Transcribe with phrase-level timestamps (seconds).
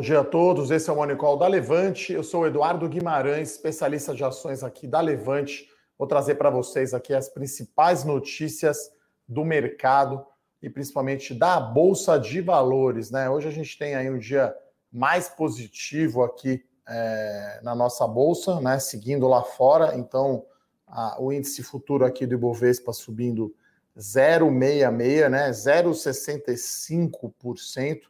[0.00, 0.70] bom dia a todos.
[0.70, 2.14] Esse é o Monicol da Levante.
[2.14, 5.68] Eu sou o Eduardo Guimarães, especialista de ações aqui da Levante.
[5.98, 8.90] Vou trazer para vocês aqui as principais notícias
[9.28, 10.24] do mercado
[10.62, 13.10] e principalmente da Bolsa de Valores.
[13.10, 13.28] Né?
[13.28, 14.56] Hoje a gente tem aí um dia
[14.90, 18.78] mais positivo aqui é, na nossa Bolsa, né?
[18.78, 19.98] seguindo lá fora.
[19.98, 20.46] Então,
[20.86, 23.54] a, o índice futuro aqui do Ibovespa subindo
[23.98, 25.50] 0,66, né?
[25.50, 28.09] 0,65%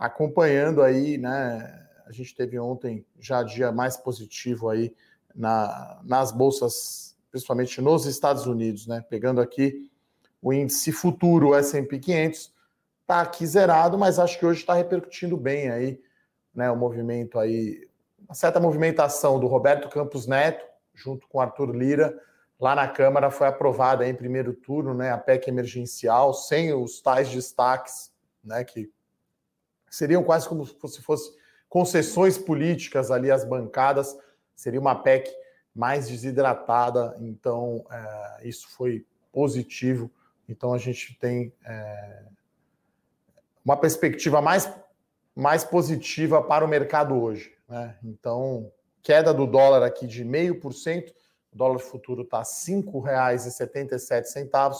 [0.00, 1.86] acompanhando aí, né?
[2.06, 4.94] A gente teve ontem já dia mais positivo aí
[5.34, 9.04] na, nas bolsas, principalmente nos Estados Unidos, né?
[9.10, 9.90] Pegando aqui
[10.40, 12.50] o índice futuro, S&P 500,
[13.06, 16.00] tá aqui zerado, mas acho que hoje está repercutindo bem aí,
[16.54, 16.70] né?
[16.70, 17.86] O movimento aí,
[18.26, 22.18] uma certa movimentação do Roberto Campos Neto, junto com Arthur Lira,
[22.58, 25.12] lá na Câmara foi aprovada em primeiro turno, né?
[25.12, 28.10] A PEC emergencial, sem os tais destaques,
[28.42, 28.64] né?
[28.64, 28.90] Que
[29.90, 31.32] seriam quase como se fosse
[31.68, 34.16] concessões políticas ali às bancadas,
[34.54, 35.30] seria uma PEC
[35.74, 40.10] mais desidratada, então é, isso foi positivo.
[40.48, 42.24] Então a gente tem é,
[43.64, 44.72] uma perspectiva mais,
[45.34, 47.52] mais positiva para o mercado hoje.
[47.68, 47.96] Né?
[48.02, 51.12] Então, queda do dólar aqui de 0,5%,
[51.52, 54.76] o dólar futuro está R$ 5,77,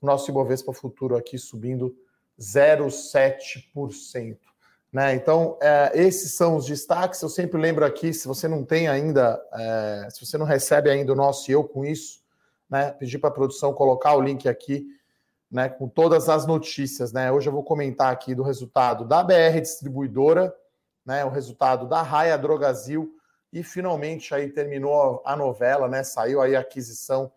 [0.00, 1.96] o nosso Ibovespa futuro aqui subindo
[2.42, 4.36] 0,7%.
[4.92, 5.14] Né?
[5.14, 7.22] Então, é, esses são os destaques.
[7.22, 11.12] Eu sempre lembro aqui, se você não tem ainda, é, se você não recebe ainda
[11.12, 12.20] o nosso Eu Com Isso,
[12.68, 14.86] né, pedir para a produção colocar o link aqui
[15.50, 17.12] né, com todas as notícias.
[17.12, 17.30] Né?
[17.30, 20.54] Hoje eu vou comentar aqui do resultado da BR Distribuidora,
[21.04, 23.14] né, o resultado da Raia Drogazil
[23.52, 27.30] e finalmente aí terminou a novela, né, saiu aí a aquisição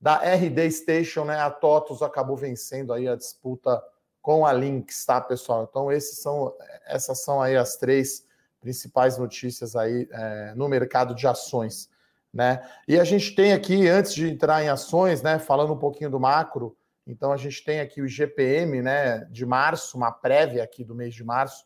[0.00, 3.82] da RD Station, né, a TOTUS acabou vencendo aí a disputa
[4.28, 5.66] com a Lynx, tá, pessoal?
[5.70, 8.26] Então, esses são, essas são aí as três
[8.60, 11.88] principais notícias aí é, no mercado de ações,
[12.30, 12.60] né?
[12.86, 16.20] E a gente tem aqui, antes de entrar em ações, né, falando um pouquinho do
[16.20, 20.94] macro, então a gente tem aqui o GPM, né, de março, uma prévia aqui do
[20.94, 21.64] mês de março,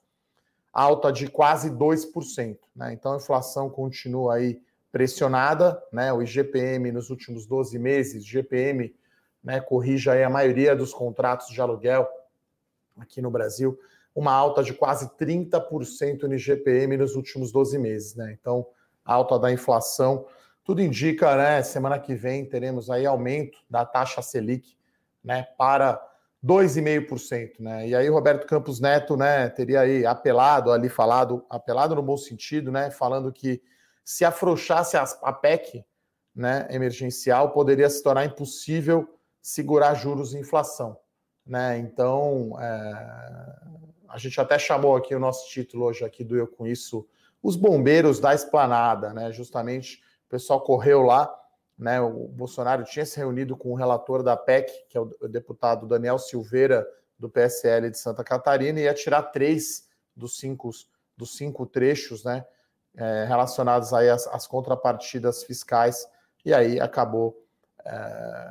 [0.72, 2.92] alta de quase 2%, né?
[2.92, 4.62] Então a inflação continua aí
[4.92, 6.12] pressionada, né?
[6.12, 8.94] O IGPM nos últimos 12 meses, GPM,
[9.42, 12.08] né, corrige aí a maioria dos contratos de aluguel
[12.97, 13.78] aqui no Brasil,
[14.14, 18.36] uma alta de quase 30% no IGPM nos últimos 12 meses, né?
[18.38, 18.66] Então,
[19.04, 20.26] alta da inflação,
[20.64, 21.62] tudo indica, né?
[21.62, 24.76] Semana que vem teremos aí aumento da taxa Selic,
[25.25, 26.00] né, para
[26.44, 27.88] 2,5%, né?
[27.88, 32.72] E aí Roberto Campos Neto, né, teria aí apelado ali falado, apelado no bom sentido,
[32.72, 33.62] né, falando que
[34.04, 35.84] se afrouxasse a PEC,
[36.34, 39.08] né, emergencial, poderia se tornar impossível
[39.41, 40.98] segurar juros e inflação.
[41.47, 41.78] Né?
[41.78, 43.62] Então, é,
[44.08, 47.06] a gente até chamou aqui o nosso título hoje aqui do Eu Com Isso,
[47.42, 49.32] os bombeiros da esplanada, né?
[49.32, 51.34] Justamente o pessoal correu lá,
[51.76, 52.00] né?
[52.00, 56.19] O Bolsonaro tinha se reunido com o relator da PEC, que é o deputado Daniel
[56.19, 56.86] Silveira,
[57.19, 60.70] do PSL de Santa Catarina, e ia tirar três dos cinco,
[61.16, 62.44] dos cinco trechos, né?
[62.94, 66.06] É, relacionados aí às, às, contrapartidas fiscais,
[66.44, 67.42] e aí acabou
[67.86, 68.50] é,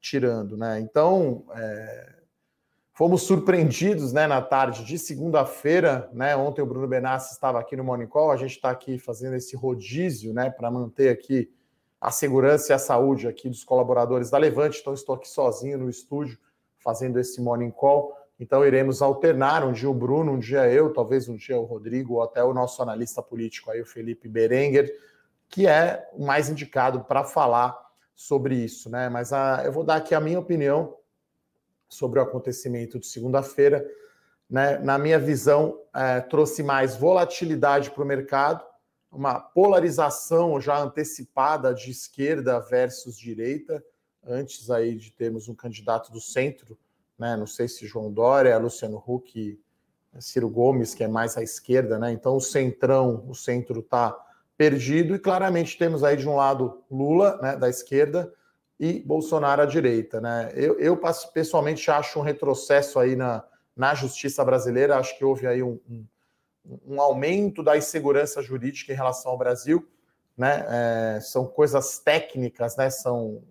[0.00, 0.80] tirando, né?
[0.80, 2.21] Então, é,
[2.94, 6.10] Fomos surpreendidos né, na tarde de segunda-feira.
[6.12, 8.30] Né, ontem o Bruno Benassi estava aqui no Monicol.
[8.30, 11.50] A gente está aqui fazendo esse rodízio né, para manter aqui
[11.98, 14.80] a segurança e a saúde aqui dos colaboradores da Levante.
[14.80, 16.38] Então, estou aqui sozinho no estúdio
[16.78, 18.14] fazendo esse Morning Call.
[18.38, 22.14] Então, iremos alternar um dia o Bruno, um dia eu, talvez um dia o Rodrigo,
[22.14, 24.92] ou até o nosso analista político aí, o Felipe Berenguer,
[25.48, 27.74] que é o mais indicado para falar
[28.14, 29.08] sobre isso, né?
[29.08, 30.94] Mas a, ah, eu vou dar aqui a minha opinião
[31.92, 33.86] sobre o acontecimento de segunda-feira.
[34.48, 34.78] Né?
[34.78, 38.64] Na minha visão, é, trouxe mais volatilidade para o mercado,
[39.10, 43.84] uma polarização já antecipada de esquerda versus direita,
[44.24, 46.78] antes aí de termos um candidato do centro,
[47.18, 47.36] né?
[47.36, 49.60] não sei se João Dória, Luciano Huck,
[50.18, 52.12] Ciro Gomes, que é mais à esquerda, né?
[52.12, 54.16] então o centrão, o centro está
[54.56, 58.32] perdido, e claramente temos aí de um lado Lula, né, da esquerda,
[58.82, 60.20] e Bolsonaro à direita.
[60.20, 60.50] Né?
[60.56, 61.00] Eu, eu
[61.32, 63.44] pessoalmente acho um retrocesso aí na,
[63.76, 66.04] na justiça brasileira, acho que houve aí um, um,
[66.88, 69.88] um aumento da insegurança jurídica em relação ao Brasil.
[70.36, 70.66] Né?
[70.68, 72.90] É, são coisas técnicas, né?
[72.90, 73.44] São.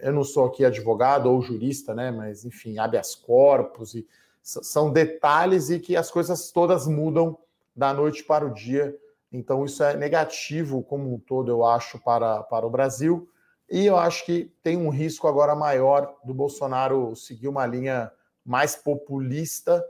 [0.00, 2.12] Eu não sou aqui advogado ou jurista, né?
[2.12, 4.06] Mas enfim, habeas corpus e
[4.40, 7.36] são detalhes e que as coisas todas mudam
[7.74, 8.96] da noite para o dia.
[9.32, 13.28] Então, isso é negativo como um todo, eu acho, para, para o Brasil.
[13.70, 18.12] E eu acho que tem um risco agora maior do Bolsonaro seguir uma linha
[18.44, 19.84] mais populista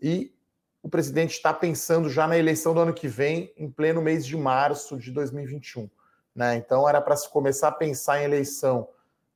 [0.00, 0.34] e
[0.82, 4.36] o presidente está pensando já na eleição do ano que vem, em pleno mês de
[4.36, 5.90] março de 2021.
[6.34, 6.56] Né?
[6.56, 8.88] Então, era para se começar a pensar em eleição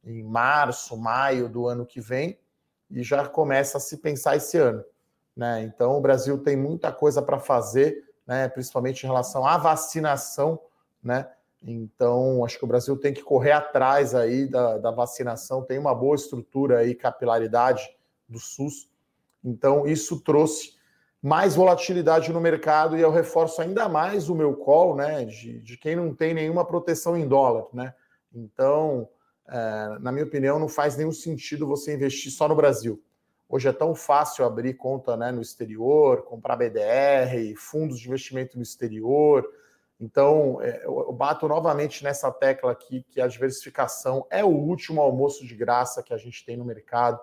[0.02, 2.38] em março, maio do ano que vem,
[2.90, 4.84] e já começa a se pensar esse ano.
[5.36, 5.62] Né?
[5.62, 8.48] Então, o Brasil tem muita coisa para fazer, né?
[8.48, 10.58] principalmente em relação à vacinação.
[11.02, 11.28] Né?
[11.66, 15.94] Então, acho que o Brasil tem que correr atrás aí da, da vacinação, tem uma
[15.94, 17.82] boa estrutura e capilaridade
[18.28, 18.90] do SUS.
[19.42, 20.74] Então, isso trouxe
[21.22, 25.78] mais volatilidade no mercado e eu reforço ainda mais o meu call, né, de, de
[25.78, 27.94] quem não tem nenhuma proteção em dólar, né?
[28.30, 29.08] Então,
[29.48, 33.02] é, na minha opinião, não faz nenhum sentido você investir só no Brasil.
[33.48, 38.62] Hoje é tão fácil abrir conta né, no exterior, comprar BDR, fundos de investimento no
[38.62, 39.48] exterior.
[40.00, 45.46] Então, é, eu bato novamente nessa tecla aqui que a diversificação é o último almoço
[45.46, 47.20] de graça que a gente tem no mercado.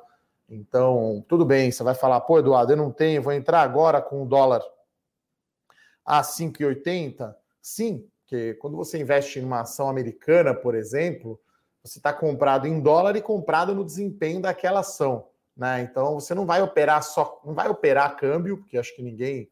[0.49, 4.23] Então, tudo bem, você vai falar, pô, Eduardo, eu não tenho, vou entrar agora com
[4.23, 4.61] o dólar
[6.05, 7.35] a 5,80?
[7.61, 11.39] Sim, porque quando você investe em uma ação americana, por exemplo,
[11.83, 15.27] você está comprado em dólar e comprado no desempenho daquela ação.
[15.55, 15.81] Né?
[15.81, 19.49] Então você não vai operar só, não vai operar câmbio, porque acho que ninguém.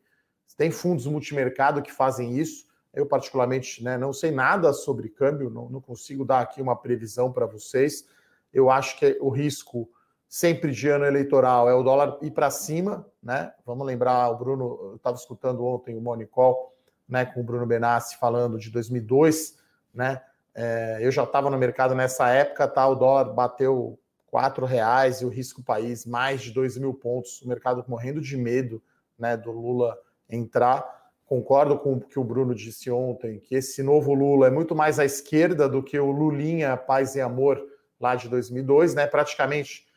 [0.57, 2.65] Tem fundos multimercado que fazem isso.
[2.93, 7.31] Eu, particularmente, né, não sei nada sobre câmbio, não, não consigo dar aqui uma previsão
[7.31, 8.07] para vocês.
[8.53, 9.89] Eu acho que o risco
[10.27, 13.51] sempre de ano eleitoral é o dólar ir para cima, né?
[13.65, 16.75] Vamos lembrar, o Bruno, eu estava escutando ontem o Monicol,
[17.07, 19.57] né, com o Bruno Benassi falando de 2002,
[19.93, 20.21] né?
[20.53, 22.87] É, eu já estava no mercado nessa época, tá?
[22.87, 27.41] O dólar bateu quatro reais e o risco país mais de dois mil pontos.
[27.41, 28.81] O mercado morrendo de medo,
[29.17, 29.97] né, do Lula
[30.29, 30.98] entrar.
[31.29, 34.97] Concordo com o que o Bruno disse ontem, que esse novo Lula é muito mais
[34.99, 37.63] à esquerda do que o Lulinha Paz e Amor
[37.99, 39.05] lá de 2002, né?
[39.05, 39.87] Praticamente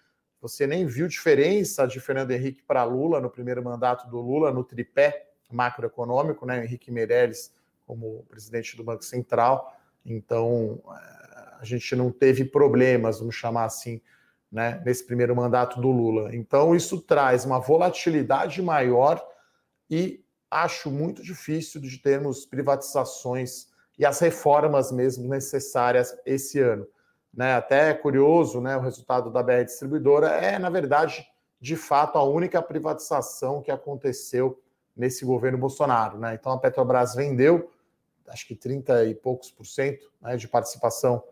[0.41, 4.63] você nem viu diferença de Fernando Henrique para Lula no primeiro mandato do Lula no
[4.63, 6.63] tripé macroeconômico, né?
[6.63, 7.53] Henrique Meirelles
[7.87, 9.75] como presidente do Banco Central
[10.05, 14.01] então, eh, a gente não teve problemas, vamos chamar assim,
[14.51, 16.35] né, nesse primeiro mandato do Lula.
[16.35, 19.25] Então, isso traz uma volatilidade maior
[19.89, 23.69] e acho muito difícil de termos privatizações
[23.99, 26.87] e as reformas mesmo necessárias esse ano.
[27.33, 27.55] Né?
[27.55, 31.27] Até é curioso, né, o resultado da BR Distribuidora é, na verdade,
[31.61, 34.61] de fato, a única privatização que aconteceu
[34.95, 36.19] nesse governo Bolsonaro.
[36.19, 36.35] Né?
[36.35, 37.71] Então, a Petrobras vendeu
[38.29, 41.23] acho que 30 e poucos por cento né, de participação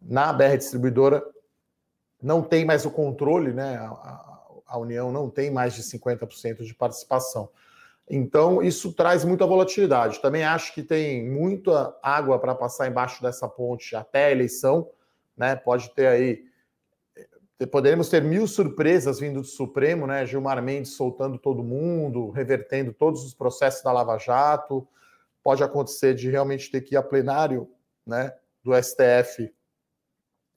[0.00, 1.24] na BR Distribuidora.
[2.22, 3.76] Não tem mais o controle, né?
[3.76, 7.50] A, a União não tem mais de 50% de participação.
[8.08, 10.20] Então, isso traz muita volatilidade.
[10.20, 14.90] Também acho que tem muita água para passar embaixo dessa ponte até a eleição.
[15.36, 15.56] Né?
[15.56, 16.44] Pode ter aí.
[17.70, 20.26] Poderemos ter mil surpresas vindo do Supremo, né?
[20.26, 24.86] Gilmar Mendes soltando todo mundo, revertendo todos os processos da Lava Jato
[25.44, 27.70] pode acontecer de realmente ter que ir a plenário
[28.06, 28.34] né,
[28.64, 29.54] do STF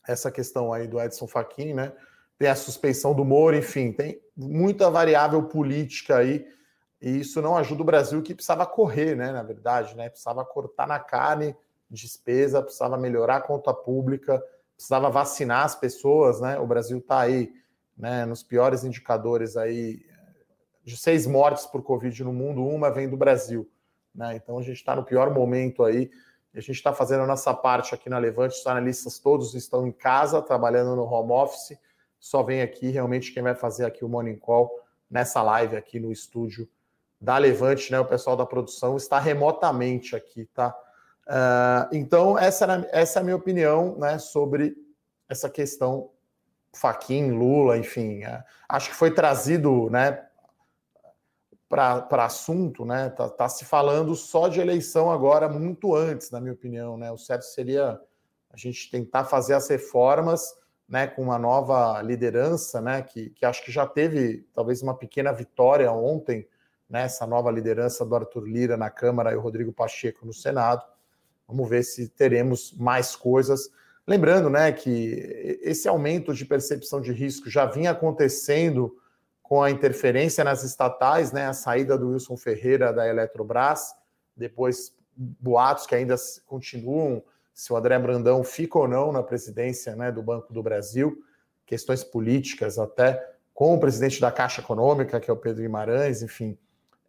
[0.08, 1.92] essa questão aí do Edson Fachin, né?
[2.40, 6.48] Tem a suspeição do Moro, enfim, tem muita variável política aí,
[7.02, 9.32] e isso não ajuda o Brasil que precisava correr, né?
[9.32, 10.10] Na verdade, né?
[10.10, 11.56] Precisava cortar na carne
[11.90, 14.44] despesa, precisava melhorar a conta pública,
[14.76, 16.60] precisava vacinar as pessoas, né?
[16.60, 17.54] O Brasil está aí,
[17.98, 20.06] né, nos piores indicadores aí
[20.84, 23.70] de seis mortes por Covid no mundo, uma vem do Brasil.
[24.16, 24.36] Né?
[24.36, 26.10] Então a gente está no pior momento aí.
[26.56, 29.92] A gente está fazendo a nossa parte aqui na Levante, os analistas todos estão em
[29.92, 31.78] casa, trabalhando no home office.
[32.20, 34.72] Só vem aqui realmente quem vai fazer aqui o Morning Call
[35.10, 36.68] nessa live aqui no estúdio
[37.20, 38.00] da Levante, né?
[38.00, 40.76] O pessoal da produção está remotamente aqui, tá?
[41.28, 44.76] Uh, então, essa, era, essa é a minha opinião né, sobre
[45.28, 46.10] essa questão
[46.74, 48.24] Faquin, Lula, enfim.
[48.24, 50.26] Uh, acho que foi trazido né,
[51.68, 53.10] para assunto, né?
[53.10, 57.12] Tá, tá, se falando só de eleição agora, muito antes, na minha opinião, né?
[57.12, 58.00] O certo seria
[58.50, 60.56] a gente tentar fazer as reformas,
[60.88, 61.08] né?
[61.08, 63.02] Com uma nova liderança, né?
[63.02, 66.48] Que, que acho que já teve talvez uma pequena vitória ontem,
[66.90, 67.04] né?
[67.04, 70.84] Essa nova liderança do Arthur Lira na Câmara e o Rodrigo Pacheco no Senado.
[71.48, 73.70] Vamos ver se teremos mais coisas.
[74.06, 74.72] Lembrando, né?
[74.72, 78.96] Que esse aumento de percepção de risco já vinha acontecendo
[79.48, 83.96] com a interferência nas estatais, né, a saída do Wilson Ferreira da Eletrobras,
[84.36, 86.16] depois boatos que ainda
[86.46, 91.24] continuam se o André Brandão fica ou não na presidência né, do Banco do Brasil,
[91.66, 96.58] questões políticas até com o presidente da Caixa Econômica, que é o Pedro Guimarães, enfim.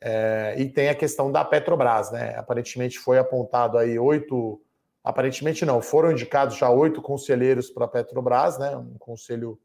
[0.01, 2.37] É, e tem a questão da Petrobras, né?
[2.37, 4.61] Aparentemente foi apontado aí oito,
[5.03, 8.77] aparentemente não, foram indicados já oito conselheiros para a Petrobras, né?
[8.77, 9.59] Um conselho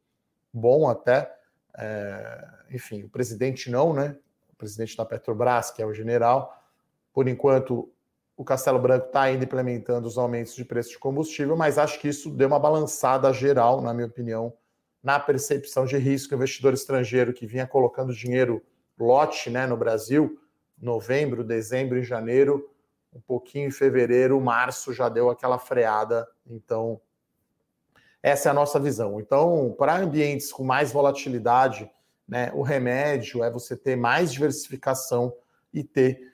[0.51, 1.31] bom até,
[1.77, 4.15] é, enfim, o presidente não, né?
[4.53, 6.63] o presidente da Petrobras, que é o general.
[7.11, 7.91] Por enquanto,
[8.37, 12.07] o Castelo Branco está ainda implementando os aumentos de preço de combustível, mas acho que
[12.07, 14.53] isso deu uma balançada geral, na minha opinião,
[15.01, 16.33] na percepção de risco.
[16.33, 18.63] O investidor estrangeiro que vinha colocando dinheiro
[18.99, 20.39] lote né, no Brasil,
[20.79, 22.69] novembro, dezembro e janeiro,
[23.13, 26.27] um pouquinho em fevereiro, março já deu aquela freada.
[26.47, 26.99] Então,
[28.21, 29.19] essa é a nossa visão.
[29.19, 31.89] Então, para ambientes com mais volatilidade,
[32.27, 35.35] né, o remédio é você ter mais diversificação
[35.73, 36.33] e ter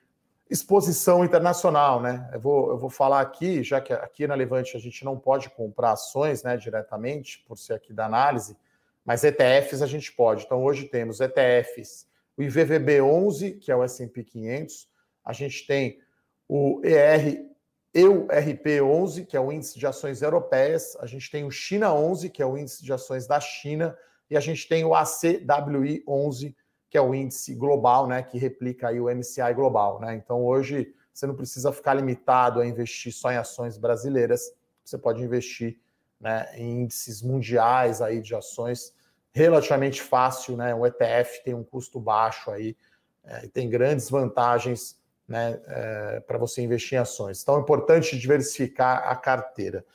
[0.50, 2.28] exposição internacional, né?
[2.34, 5.50] Eu vou, eu vou falar aqui, já que aqui na Levante a gente não pode
[5.52, 8.58] comprar ações né, diretamente, por ser aqui da análise,
[9.06, 10.46] mas ETFs a gente pode.
[10.46, 12.08] Então, hoje temos ETFs,
[12.40, 14.88] o IVVB11, que é o S&P 500,
[15.26, 16.00] a gente tem
[16.48, 17.46] o ER
[17.94, 22.42] EURP11, que é o índice de ações europeias, a gente tem o China 11, que
[22.42, 23.98] é o índice de ações da China,
[24.30, 26.56] e a gente tem o ACWI 11,
[26.90, 30.16] que é o índice global, né, que replica aí o MCI global, né?
[30.16, 34.54] Então hoje você não precisa ficar limitado a investir só em ações brasileiras,
[34.86, 35.78] você pode investir,
[36.22, 38.94] né, em índices mundiais aí de ações
[39.32, 40.74] relativamente fácil, né?
[40.74, 42.76] O ETF tem um custo baixo aí,
[43.24, 47.42] é, tem grandes vantagens, né, é, para você investir em ações.
[47.42, 49.86] Então é importante diversificar a carteira.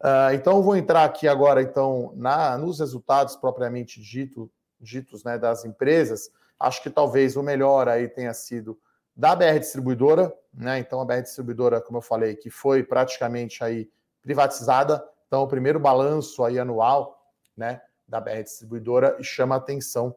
[0.00, 5.64] Uh, então vou entrar aqui agora então na nos resultados propriamente dito, ditos, né, das
[5.64, 6.30] empresas.
[6.60, 8.78] Acho que talvez o melhor aí tenha sido
[9.16, 10.78] da BR Distribuidora, né?
[10.78, 13.88] Então a BR Distribuidora, como eu falei, que foi praticamente aí
[14.22, 15.02] privatizada.
[15.26, 20.14] Então o primeiro balanço aí anual, né, da BR Distribuidora e chama a atenção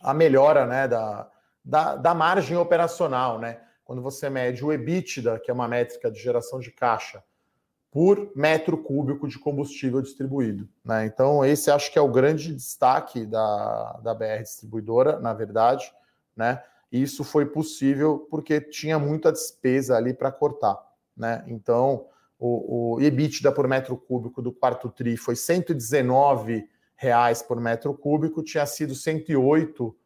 [0.00, 1.30] a melhora, né, da,
[1.64, 3.60] da, da margem operacional, né?
[3.84, 7.22] Quando você mede o EBITDA, que é uma métrica de geração de caixa,
[7.92, 10.66] por metro cúbico de combustível distribuído.
[10.82, 11.04] Né?
[11.04, 15.92] Então, esse acho que é o grande destaque da, da BR Distribuidora, na verdade.
[16.34, 16.62] Né?
[16.90, 20.78] E isso foi possível porque tinha muita despesa ali para cortar.
[21.14, 21.44] Né?
[21.46, 22.06] Então,
[22.38, 26.66] o, o EBITDA por metro cúbico do quarto TRI foi 119
[27.02, 29.96] reais por metro cúbico, tinha sido 108 uh,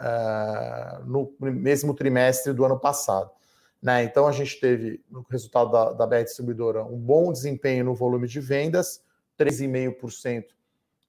[0.00, 3.30] eh, no mesmo trimestre do ano passado.
[3.82, 4.04] Né?
[4.04, 8.26] Então a gente teve, no resultado da, da BR Distribuidora, um bom desempenho no volume
[8.26, 9.02] de vendas,
[9.38, 10.46] 3,5%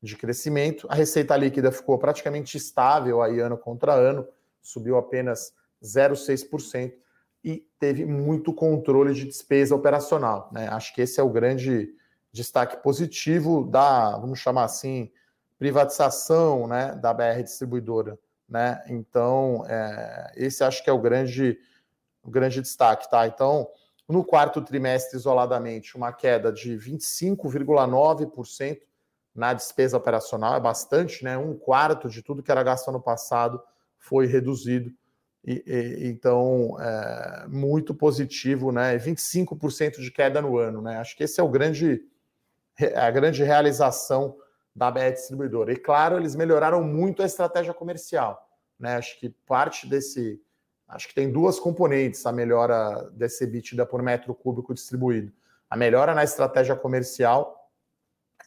[0.04, 0.86] de crescimento.
[0.90, 4.28] A receita líquida ficou praticamente estável aí ano contra ano,
[4.62, 6.92] subiu apenas 0,6%
[7.42, 10.50] e teve muito controle de despesa operacional.
[10.52, 10.68] Né?
[10.68, 11.90] Acho que esse é o grande
[12.34, 15.10] destaque positivo da, vamos chamar assim,
[15.58, 18.18] privatização né, da BR Distribuidora.
[18.48, 18.82] Né?
[18.88, 21.58] Então, é, esse acho que é o grande
[22.24, 23.26] o grande destaque, tá?
[23.26, 23.70] Então,
[24.08, 28.80] no quarto trimestre, isoladamente, uma queda de 25,9%
[29.34, 31.38] na despesa operacional, é bastante, né?
[31.38, 33.62] Um quarto de tudo que era gasto ano passado
[33.98, 34.92] foi reduzido.
[35.46, 38.98] E, e, então, é, muito positivo, né?
[38.98, 40.98] 25% de queda no ano, né?
[40.98, 42.02] Acho que esse é o grande,
[42.94, 44.36] a grande realização
[44.78, 45.74] da BR Distribuidora.
[45.74, 48.48] E claro, eles melhoraram muito a estratégia comercial,
[48.80, 48.96] né?
[48.96, 50.40] Acho que parte desse
[50.88, 55.34] Acho que tem duas componentes a melhora desse EBITDA por metro cúbico distribuído.
[55.70, 57.70] A melhora na estratégia comercial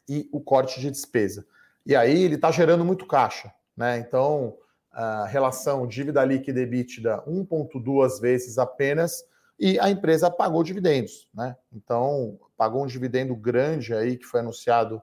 [0.08, 1.46] e o corte de despesa.
[1.84, 3.52] E aí ele está gerando muito caixa.
[3.76, 3.98] Né?
[3.98, 4.56] Então,
[4.90, 9.22] a relação dívida líquida e EBITDA 1,2 vezes apenas,
[9.58, 11.28] e a empresa pagou dividendos.
[11.34, 11.54] Né?
[11.70, 15.02] Então, pagou um dividendo grande aí que foi anunciado,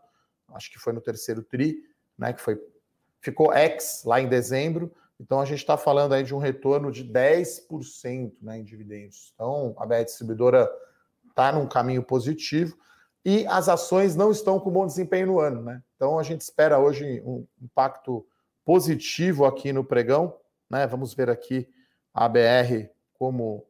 [0.53, 1.83] acho que foi no terceiro TRI,
[2.17, 2.33] né?
[2.33, 2.59] que foi,
[3.21, 7.03] ficou ex lá em dezembro, então a gente está falando aí de um retorno de
[7.03, 9.31] 10% né, em dividendos.
[9.33, 10.69] Então a BR Distribuidora
[11.29, 12.77] está num caminho positivo
[13.25, 15.63] e as ações não estão com bom desempenho no ano.
[15.63, 15.81] Né?
[15.95, 18.25] Então a gente espera hoje um impacto
[18.63, 20.37] positivo aqui no pregão.
[20.69, 20.85] Né?
[20.85, 21.67] Vamos ver aqui
[22.13, 23.65] a BR como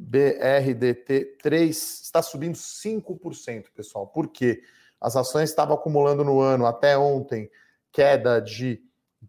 [0.00, 4.06] BRDT3 está subindo 5%, pessoal.
[4.06, 4.62] Por quê?
[5.06, 7.48] As ações estavam acumulando no ano até ontem
[7.92, 8.82] queda de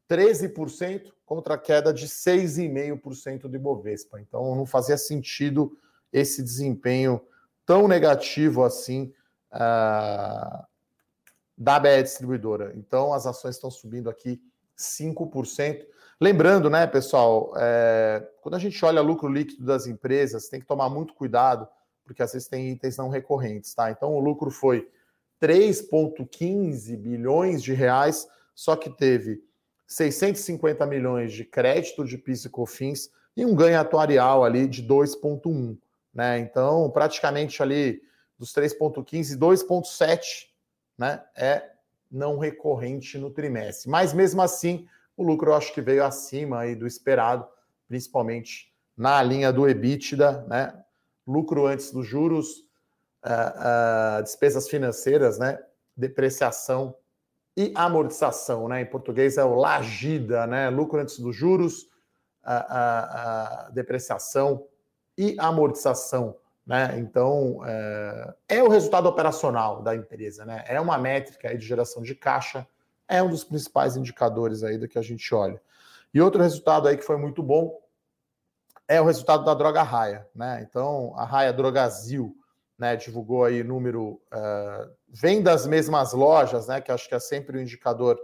[0.10, 4.20] 13% contra a queda de 6,5% do Ibovespa.
[4.20, 5.78] Então não fazia sentido
[6.12, 7.22] esse desempenho
[7.64, 9.14] tão negativo assim
[9.54, 10.66] uh,
[11.56, 12.74] da BE Distribuidora.
[12.76, 14.42] Então as ações estão subindo aqui
[14.76, 15.86] 5%.
[16.20, 20.90] Lembrando, né, pessoal, é, quando a gente olha lucro líquido das empresas, tem que tomar
[20.90, 21.68] muito cuidado,
[22.04, 23.92] porque às vezes tem itens não recorrentes, tá?
[23.92, 24.90] Então o lucro foi
[25.42, 29.44] 3,15 bilhões de reais, só que teve
[29.86, 35.78] 650 milhões de crédito de PIS e COFINS e um ganho atuarial ali de 2,1.
[36.14, 36.40] Né?
[36.40, 38.02] Então, praticamente ali
[38.38, 40.48] dos 3,15, 2,7
[40.98, 41.72] né, é
[42.12, 43.90] não recorrente no trimestre.
[43.90, 47.48] Mas mesmo assim, o lucro eu acho que veio acima aí do esperado.
[47.88, 50.74] principalmente na linha do EBITDA, né?
[51.26, 52.67] Lucro antes dos juros,
[53.28, 55.60] uh, despesas financeiras, né?
[55.96, 56.96] Depreciação
[57.56, 58.82] e amortização, né?
[58.82, 60.70] Em português é o lagida, né?
[60.70, 61.84] Lucro antes dos juros,
[62.46, 64.66] uh, depreciação
[65.18, 66.36] e amortização.
[66.66, 67.00] Né?
[67.00, 70.66] Então, é, é, o resultado operacional da empresa, né?
[70.68, 72.68] É uma métrica de geração de caixa,
[73.08, 75.62] é um dos principais indicadores aí do que a gente olha.
[76.14, 77.80] E outro resultado aí que foi muito bom
[78.86, 80.66] é o resultado da droga Raia, né?
[80.68, 82.36] Então, a Raia Drogazil,
[82.78, 86.80] né, divulgou aí número uh, vem das mesmas lojas, né?
[86.80, 88.20] Que acho que é sempre um indicador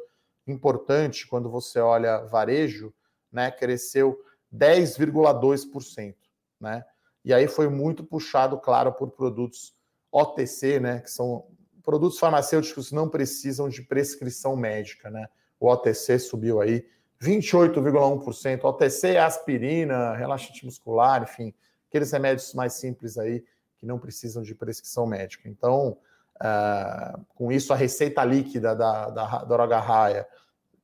[0.46, 2.94] importante quando você olha varejo,
[3.32, 3.50] né?
[3.50, 4.20] Cresceu
[4.54, 6.16] 10,2%,
[6.60, 6.86] né?
[7.26, 9.74] E aí foi muito puxado, claro, por produtos
[10.12, 11.00] OTC, né?
[11.00, 11.48] Que são
[11.82, 15.28] produtos farmacêuticos que não precisam de prescrição médica, né?
[15.60, 16.86] O OTC subiu aí
[17.20, 18.64] 28,1%.
[18.66, 21.54] OTC é aspirina, relaxante muscular, enfim,
[21.90, 23.44] aqueles remédios mais simples aí
[23.84, 25.50] que não precisam de prescrição médica.
[25.50, 25.98] Então,
[26.38, 30.26] uh, com isso, a receita líquida da, da, droga raia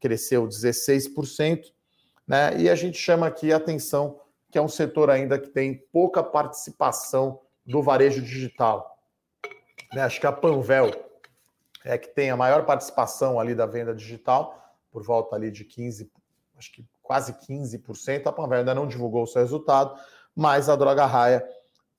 [0.01, 1.71] cresceu 16%,
[2.27, 2.59] né?
[2.59, 4.19] E a gente chama aqui a atenção
[4.51, 8.97] que é um setor ainda que tem pouca participação do varejo digital.
[9.93, 10.01] Né?
[10.01, 10.91] Acho que a Panvel
[11.85, 16.11] é que tem a maior participação ali da venda digital, por volta ali de 15,
[16.57, 18.27] acho que quase 15%.
[18.27, 19.97] A Panvel ainda não divulgou o seu resultado,
[20.35, 21.47] mas a Droga Raia,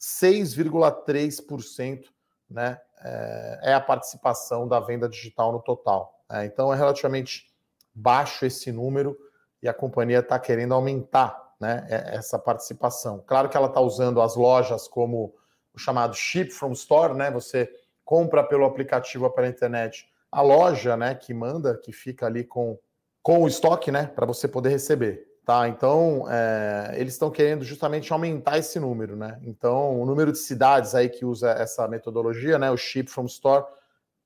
[0.00, 2.04] 6,3%,
[2.48, 2.80] né?
[3.02, 6.20] É, é a participação da venda digital no total.
[6.30, 6.46] Né?
[6.46, 7.50] Então é relativamente
[7.94, 9.16] baixo esse número
[9.62, 13.24] e a companhia está querendo aumentar né, essa participação.
[13.26, 15.34] Claro que ela está usando as lojas como
[15.74, 17.30] o chamado ship from store, né?
[17.30, 17.70] Você
[18.04, 22.78] compra pelo aplicativo ou pela internet a loja, né, que manda, que fica ali com,
[23.22, 25.26] com o estoque, né, para você poder receber.
[25.50, 29.36] Tá, então é, eles estão querendo justamente aumentar esse número, né?
[29.42, 32.70] Então, o número de cidades aí que usa essa metodologia, né?
[32.70, 33.66] O Ship from Store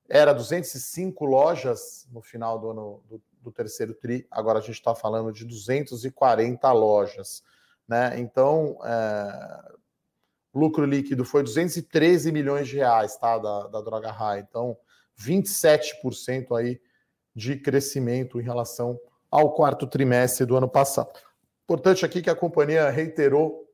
[0.07, 4.95] era 205 lojas no final do ano do, do terceiro TRI, agora a gente está
[4.95, 7.43] falando de 240 lojas.
[7.89, 8.21] Né?
[8.21, 9.73] Então, é,
[10.55, 13.39] lucro líquido foi 213 milhões de reais tá?
[13.39, 14.41] da, da Droga High.
[14.41, 14.77] Então,
[15.19, 16.79] 27% aí
[17.35, 19.01] de crescimento em relação
[19.43, 21.11] quarto trimestre do ano passado.
[21.65, 23.65] Importante aqui que a companhia reiterou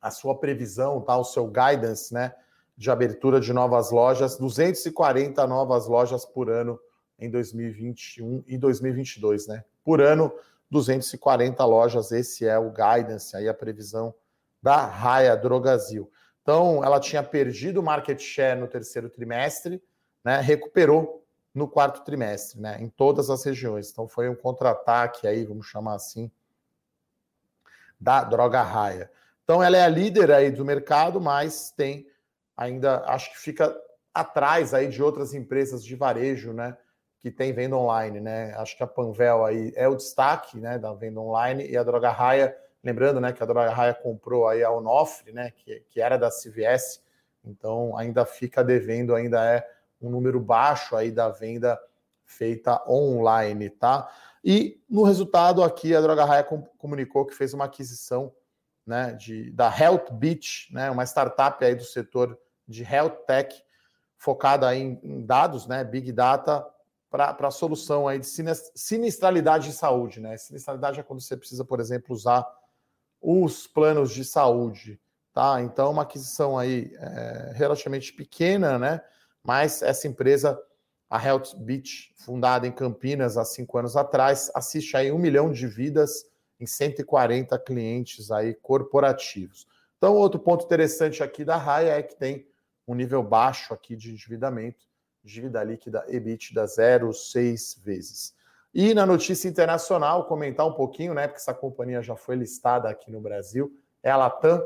[0.00, 1.16] a sua previsão, tá?
[1.16, 2.34] o seu guidance né?
[2.76, 6.78] de abertura de novas lojas, 240 novas lojas por ano
[7.18, 9.64] em 2021 e 2022, né?
[9.82, 10.32] Por ano,
[10.70, 14.14] 240 lojas, esse é o guidance, aí a previsão
[14.62, 16.10] da Raia Drogazil.
[16.42, 19.82] Então, ela tinha perdido market share no terceiro trimestre,
[20.24, 20.40] né?
[20.40, 21.17] Recuperou
[21.54, 22.78] no quarto trimestre, né?
[22.80, 23.90] Em todas as regiões.
[23.90, 26.30] Então, foi um contra-ataque aí, vamos chamar assim,
[28.00, 29.10] da droga Raia.
[29.44, 32.06] Então, ela é a líder aí do mercado, mas tem
[32.56, 33.76] ainda, acho que fica
[34.12, 36.76] atrás aí de outras empresas de varejo, né?
[37.20, 38.54] que tem venda online, né?
[38.56, 42.10] Acho que a Panvel aí é o destaque, né, da venda online e a Droga
[42.10, 46.16] Raia, lembrando, né, que a Droga Raia comprou aí a Onofre, né, que, que era
[46.16, 47.02] da CVS,
[47.44, 49.68] então ainda fica devendo, ainda é
[50.00, 51.78] um número baixo aí da venda
[52.24, 54.10] feita online, tá?
[54.44, 56.44] E no resultado aqui a Droga Raia
[56.78, 58.32] comunicou que fez uma aquisição,
[58.86, 63.62] né, de da Health Beach, né, uma startup aí do setor de health tech
[64.16, 66.66] focada em, em dados, né, big data
[67.10, 68.26] para a solução aí de
[68.74, 70.36] sinistralidade de saúde, né?
[70.36, 72.46] Sinistralidade é quando você precisa, por exemplo, usar
[73.20, 75.00] os planos de saúde,
[75.32, 75.60] tá?
[75.62, 79.00] Então, uma aquisição aí é, relativamente pequena, né?
[79.48, 80.60] Mas essa empresa,
[81.08, 85.66] a Health Beach, fundada em Campinas há cinco anos atrás, assiste aí um milhão de
[85.66, 86.26] vidas
[86.60, 89.66] em 140 clientes aí corporativos.
[89.96, 92.46] Então, outro ponto interessante aqui da Raia é que tem
[92.86, 94.86] um nível baixo aqui de endividamento
[95.24, 98.34] dívida líquida EBITDA 0,6 vezes.
[98.74, 103.10] E na notícia internacional, comentar um pouquinho, né, porque essa companhia já foi listada aqui
[103.10, 104.62] no Brasil, é a Latam,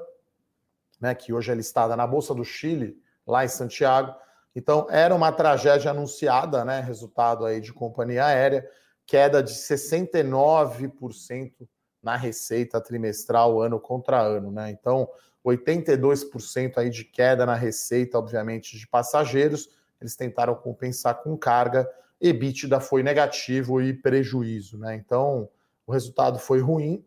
[1.00, 4.12] né, que hoje é listada na Bolsa do Chile, lá em Santiago.
[4.54, 8.68] Então, era uma tragédia anunciada, né, resultado aí de companhia aérea,
[9.06, 11.68] queda de 69%
[12.02, 14.70] na receita trimestral ano contra ano, né?
[14.70, 15.08] Então,
[15.44, 19.68] 82% aí de queda na receita, obviamente, de passageiros
[20.02, 21.88] eles tentaram compensar com carga,
[22.20, 24.96] EBITDA foi negativo e prejuízo, né?
[24.96, 25.48] Então,
[25.86, 27.04] o resultado foi ruim,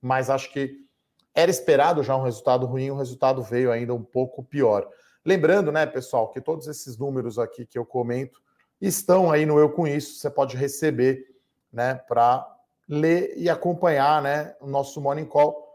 [0.00, 0.86] mas acho que
[1.34, 4.88] era esperado já um resultado ruim, o resultado veio ainda um pouco pior.
[5.24, 8.40] Lembrando, né, pessoal, que todos esses números aqui que eu comento
[8.80, 11.26] estão aí no Eu Com Isso, você pode receber,
[11.72, 12.46] né, para
[12.88, 15.70] ler e acompanhar né, o nosso Morning Call.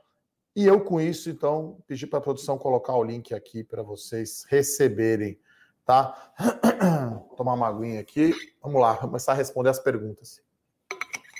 [0.55, 4.45] E eu, com isso, então, pedi para a produção colocar o link aqui para vocês
[4.49, 5.37] receberem,
[5.85, 6.33] tá?
[7.35, 8.33] Tomar uma aguinha aqui.
[8.61, 10.41] Vamos lá, começar a responder as perguntas.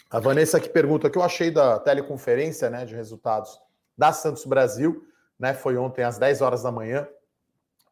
[0.10, 3.58] A Vanessa aqui pergunta o que eu achei da teleconferência né, de resultados
[3.98, 5.06] da Santos Brasil,
[5.40, 5.54] né?
[5.54, 7.08] Foi ontem às 10 horas da manhã.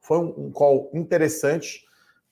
[0.04, 1.84] Foi um, um call interessante,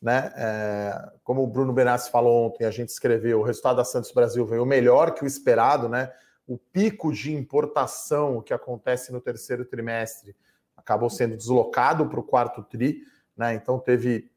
[0.01, 0.31] né?
[0.35, 4.45] É, como o Bruno Benassi falou ontem, a gente escreveu, o resultado da Santos Brasil
[4.45, 6.11] veio melhor que o esperado, né?
[6.45, 10.35] O pico de importação que acontece no terceiro trimestre
[10.75, 13.03] acabou sendo deslocado para o quarto tri,
[13.37, 13.53] né?
[13.53, 14.29] Então teve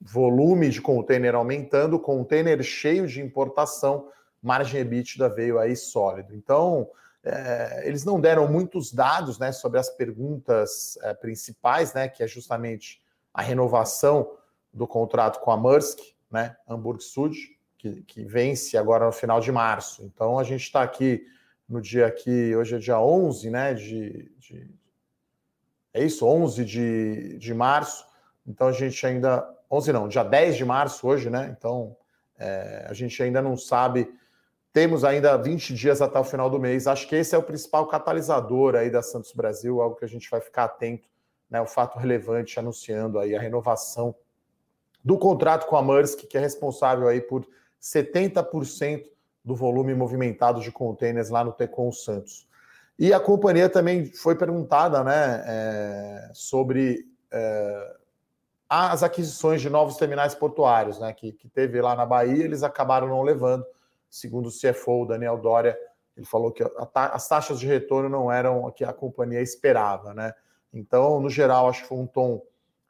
[0.00, 4.08] volume de container aumentando, container cheio de importação,
[4.40, 6.34] margem EBITDA veio aí sólido.
[6.34, 6.88] Então,
[7.24, 12.26] é, eles não deram muitos dados né, sobre as perguntas é, principais, né, que é
[12.26, 13.02] justamente
[13.32, 14.30] a renovação
[14.72, 15.98] do contrato com a Maersk,
[16.30, 17.36] né, Hamburg Sud,
[17.76, 20.04] que, que vence agora no final de março.
[20.04, 21.24] Então a gente está aqui
[21.68, 24.70] no dia aqui, hoje é dia 11, né, de, de
[25.92, 28.06] é isso, 11 de, de março.
[28.46, 31.54] Então a gente ainda 11 não, dia 10 de março hoje, né?
[31.56, 31.96] Então
[32.38, 34.10] é, a gente ainda não sabe
[34.78, 36.86] temos ainda 20 dias até o final do mês.
[36.86, 40.30] Acho que esse é o principal catalisador aí da Santos Brasil, algo que a gente
[40.30, 41.08] vai ficar atento,
[41.50, 41.60] né?
[41.60, 44.14] O fato relevante anunciando aí a renovação
[45.04, 47.44] do contrato com a Maersk, que é responsável aí por
[47.82, 49.02] 70%
[49.44, 52.46] do volume movimentado de contêineres lá no Tecon Santos.
[52.96, 57.96] E a companhia também foi perguntada né, é, sobre é,
[58.68, 63.08] as aquisições de novos terminais portuários, né, que, que teve lá na Bahia, eles acabaram
[63.08, 63.66] não levando
[64.10, 65.78] segundo o CFO, Daniel Doria,
[66.16, 70.34] ele falou que as taxas de retorno não eram o que a companhia esperava, né?
[70.72, 72.42] Então, no geral, acho que foi um tom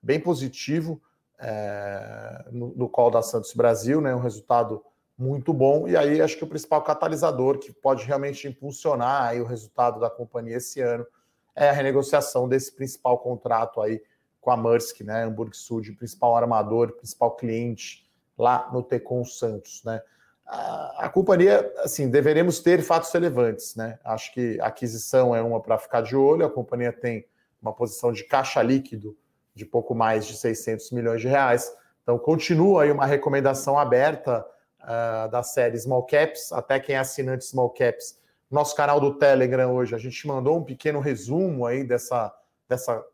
[0.02, 1.00] bem positivo
[1.38, 4.14] é, no, no call da Santos Brasil, né?
[4.14, 4.82] Um resultado
[5.16, 5.86] muito bom.
[5.86, 10.08] E aí, acho que o principal catalisador que pode realmente impulsionar aí o resultado da
[10.08, 11.06] companhia esse ano
[11.54, 14.00] é a renegociação desse principal contrato aí
[14.40, 15.24] com a Maersk, né?
[15.24, 20.00] Hamburg Sud, principal armador, principal cliente lá no Tecon Santos, né?
[20.48, 23.98] A, a companhia, assim, deveremos ter fatos relevantes, né?
[24.02, 27.26] Acho que a aquisição é uma para ficar de olho, a companhia tem
[27.60, 29.16] uma posição de caixa líquido
[29.54, 31.70] de pouco mais de 600 milhões de reais,
[32.02, 34.46] então continua aí uma recomendação aberta
[34.80, 38.18] uh, da série Small Caps, até quem é assinante Small Caps,
[38.50, 42.34] nosso canal do Telegram hoje, a gente mandou um pequeno resumo aí dessa,
[42.66, 43.04] dessa,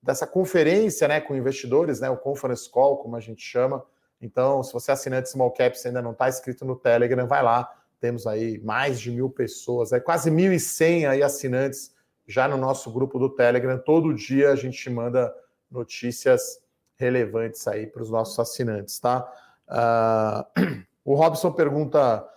[0.00, 3.84] dessa conferência, né, com investidores, né, o Conference Call, como a gente chama,
[4.22, 7.68] então, se você é assinante Small Caps ainda não está inscrito no Telegram, vai lá.
[8.00, 11.92] Temos aí mais de mil pessoas, aí quase 1.100 aí assinantes
[12.26, 13.76] já no nosso grupo do Telegram.
[13.78, 15.34] Todo dia a gente manda
[15.68, 16.60] notícias
[16.96, 19.28] relevantes aí para os nossos assinantes, tá?
[19.68, 22.28] Uh, o Robson pergunta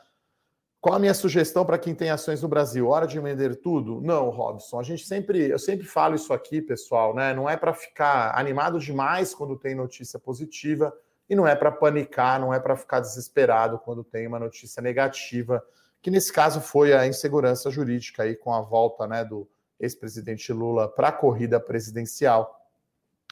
[0.81, 2.87] qual a minha sugestão para quem tem ações no Brasil?
[2.87, 4.01] Hora de vender tudo?
[4.01, 4.79] Não, Robson.
[4.79, 7.33] A gente sempre, eu sempre falo isso aqui, pessoal, né?
[7.33, 10.95] Não é para ficar animado demais quando tem notícia positiva
[11.29, 15.65] e não é para panicar, não é para ficar desesperado quando tem uma notícia negativa,
[16.01, 19.47] que nesse caso foi a insegurança jurídica aí com a volta né, do
[19.79, 22.61] ex-presidente Lula para a corrida presidencial,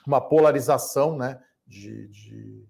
[0.05, 2.65] uma polarização né, de, de,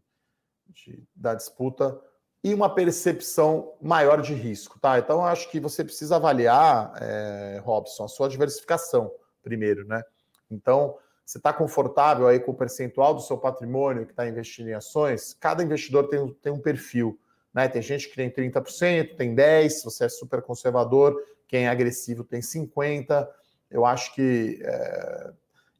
[0.69, 1.99] de, da disputa
[2.43, 4.77] e uma percepção maior de risco.
[4.77, 4.99] Tá?
[4.99, 9.09] Então, acho que você precisa avaliar, é, Robson, a sua diversificação
[9.41, 9.87] primeiro.
[9.87, 10.03] Né?
[10.51, 14.73] Então, você está confortável aí com o percentual do seu patrimônio que está investindo em
[14.73, 15.35] ações?
[15.39, 17.19] Cada investidor tem, tem um perfil.
[17.53, 17.67] Né?
[17.67, 21.15] Tem gente que tem 30%, tem 10%, se você é super conservador,
[21.47, 23.27] quem é agressivo tem 50%.
[23.69, 25.33] Eu acho que é,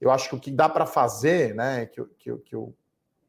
[0.03, 2.75] eu acho que o que dá para fazer, né, que, que, que, eu,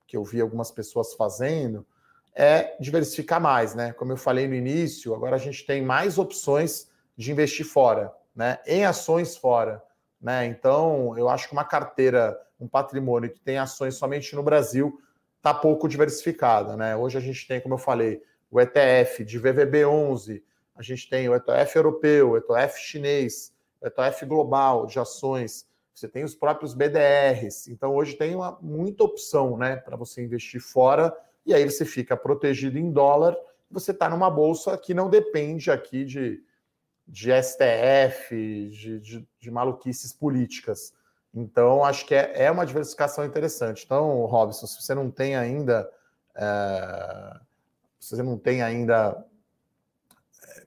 [0.07, 1.87] que eu vi algumas pessoas fazendo,
[2.35, 3.93] é diversificar mais, né?
[3.93, 8.59] Como eu falei no início, agora a gente tem mais opções de investir fora, né?
[8.67, 9.81] Em ações fora.
[10.25, 10.47] Né?
[10.47, 14.99] Então, eu acho que uma carteira, um patrimônio que tem ações somente no Brasil,
[15.37, 16.79] está pouco diversificada.
[16.79, 16.97] Né?
[16.97, 20.43] Hoje a gente tem, como eu falei, o ETF de VVB11,
[20.75, 26.09] a gente tem o ETF europeu, o ETF chinês, o ETF global de ações, você
[26.09, 27.69] tem os próprios BDRs.
[27.69, 32.17] Então, hoje tem uma, muita opção né, para você investir fora, e aí você fica
[32.17, 33.37] protegido em dólar,
[33.71, 36.43] você está numa bolsa que não depende aqui de
[37.07, 40.93] de STF, de, de, de maluquices políticas.
[41.35, 43.85] Então, acho que é, é, uma diversificação interessante.
[43.85, 45.91] Então, Robson, se você não tem ainda.
[46.35, 47.41] É,
[47.99, 49.25] se você não tem ainda
[50.43, 50.63] é,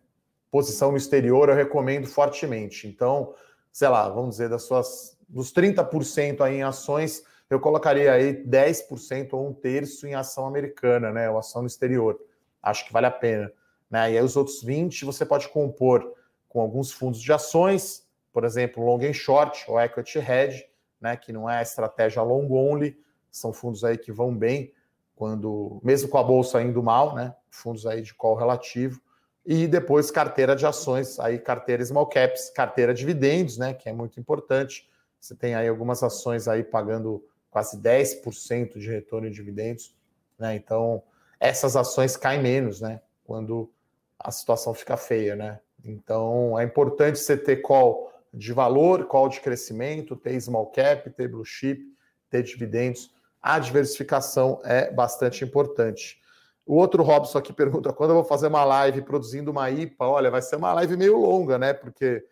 [0.52, 2.88] posição no exterior, eu recomendo fortemente.
[2.88, 3.34] Então,
[3.72, 5.16] sei lá, vamos dizer, das suas.
[5.30, 11.12] Dos 30% aí em ações, eu colocaria aí 10% ou um terço em ação americana,
[11.12, 11.30] né?
[11.30, 12.18] Ou ação no exterior.
[12.64, 13.52] Acho que vale a pena.
[13.90, 14.14] Né?
[14.14, 16.14] E aí os outros 20 você pode compor
[16.58, 20.66] com alguns fundos de ações, por exemplo, long and short ou equity hedge,
[21.00, 24.74] né, que não é a estratégia long only, são fundos aí que vão bem
[25.16, 29.00] quando mesmo com a bolsa indo mal, né, fundos aí de call relativo
[29.46, 33.94] e depois carteira de ações, aí carteira small caps, carteira de dividendos, né, que é
[33.94, 34.90] muito importante.
[35.20, 39.96] Você tem aí algumas ações aí pagando quase 10% de retorno em dividendos,
[40.40, 40.56] né?
[40.56, 41.04] Então,
[41.40, 43.72] essas ações caem menos, né, quando
[44.18, 45.60] a situação fica feia, né?
[45.88, 51.28] Então, é importante você ter call de valor, call de crescimento, ter small cap, ter
[51.28, 51.82] blue chip,
[52.30, 53.12] ter dividendos.
[53.42, 56.20] A diversificação é bastante importante.
[56.66, 60.06] O outro Robson aqui pergunta: quando eu vou fazer uma live produzindo uma IPA?
[60.06, 61.74] Olha, vai ser uma live meio longa, né?
[61.74, 62.26] Porque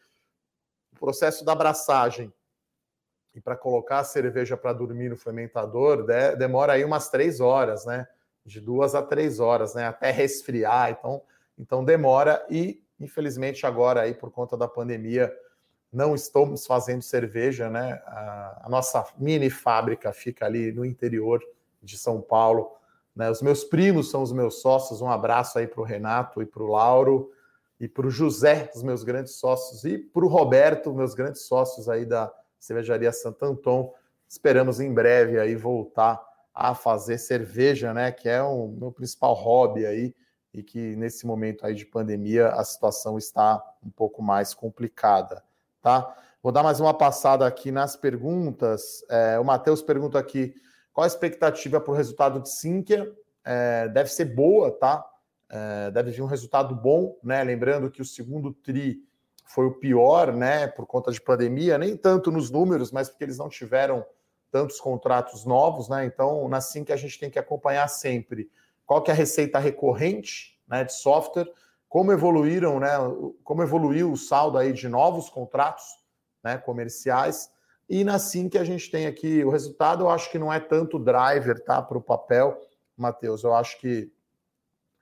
[0.92, 2.34] o processo da abraçagem
[3.34, 6.06] e para colocar a cerveja para dormir no fermentador
[6.38, 8.08] demora aí umas três horas, né?
[8.46, 9.88] De duas a três horas, né?
[9.88, 10.92] Até resfriar.
[10.92, 11.22] Então,
[11.58, 15.34] então demora e infelizmente agora aí por conta da pandemia
[15.92, 17.94] não estamos fazendo cerveja, né?
[18.06, 21.42] A, nossa mini fábrica fica ali no interior
[21.82, 22.74] de São Paulo.
[23.16, 23.30] Né?
[23.30, 25.02] Os meus primos são os meus sócios.
[25.02, 27.32] Um abraço aí para o Renato e para o Lauro
[27.80, 31.90] e para o José, os meus grandes sócios, e para o Roberto, meus grandes sócios
[31.90, 33.94] aí da Cervejaria Santo Antão.
[34.28, 36.22] Esperamos em breve aí voltar
[36.54, 38.12] a fazer cerveja, né?
[38.12, 40.16] Que é o meu principal hobby aí
[40.56, 45.44] e que nesse momento aí de pandemia a situação está um pouco mais complicada,
[45.82, 46.16] tá?
[46.42, 49.04] Vou dar mais uma passada aqui nas perguntas.
[49.10, 50.56] É, o Matheus pergunta aqui
[50.94, 53.12] qual a expectativa para o resultado de Sinqia.
[53.44, 55.06] É, deve ser boa, tá?
[55.50, 57.44] É, deve vir um resultado bom, né?
[57.44, 59.04] Lembrando que o segundo TRI
[59.44, 60.68] foi o pior, né?
[60.68, 64.06] Por conta de pandemia, nem tanto nos números, mas porque eles não tiveram
[64.52, 66.06] tantos contratos novos, né?
[66.06, 68.50] Então, na Sinqia a gente tem que acompanhar sempre
[68.86, 71.52] qual que é a receita recorrente né, de software,
[71.88, 72.92] como evoluíram, né,
[73.44, 75.84] como evoluiu o saldo aí de novos contratos
[76.44, 77.50] né, comerciais.
[77.88, 80.60] E na sim que a gente tem aqui o resultado, eu acho que não é
[80.60, 82.60] tanto driver tá, para o papel,
[82.98, 83.44] Matheus.
[83.44, 84.12] Eu acho que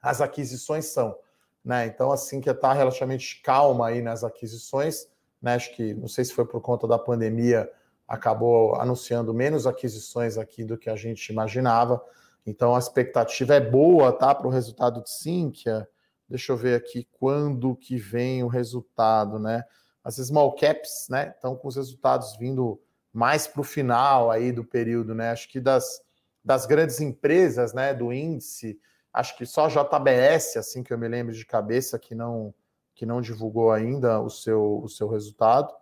[0.02, 1.18] as aquisições são.
[1.64, 1.86] Né?
[1.86, 5.08] Então, assim que está relativamente calma aí nas aquisições,
[5.44, 5.56] né?
[5.56, 7.70] Acho que não sei se foi por conta da pandemia,
[8.08, 12.02] acabou anunciando menos aquisições aqui do que a gente imaginava.
[12.46, 14.34] Então a expectativa é boa, tá?
[14.36, 15.88] Para o resultado de Sinqia.
[16.28, 19.64] Deixa eu ver aqui quando que vem o resultado, né?
[20.04, 21.30] As small caps, né?
[21.36, 25.32] Estão com os resultados vindo mais para o final aí do período, né?
[25.32, 26.02] Acho que das,
[26.44, 27.94] das grandes empresas, né?
[27.94, 28.80] Do índice,
[29.14, 32.54] acho que só a JBS, assim que eu me lembro de cabeça, que não
[32.96, 35.74] que não divulgou ainda o seu, o seu resultado.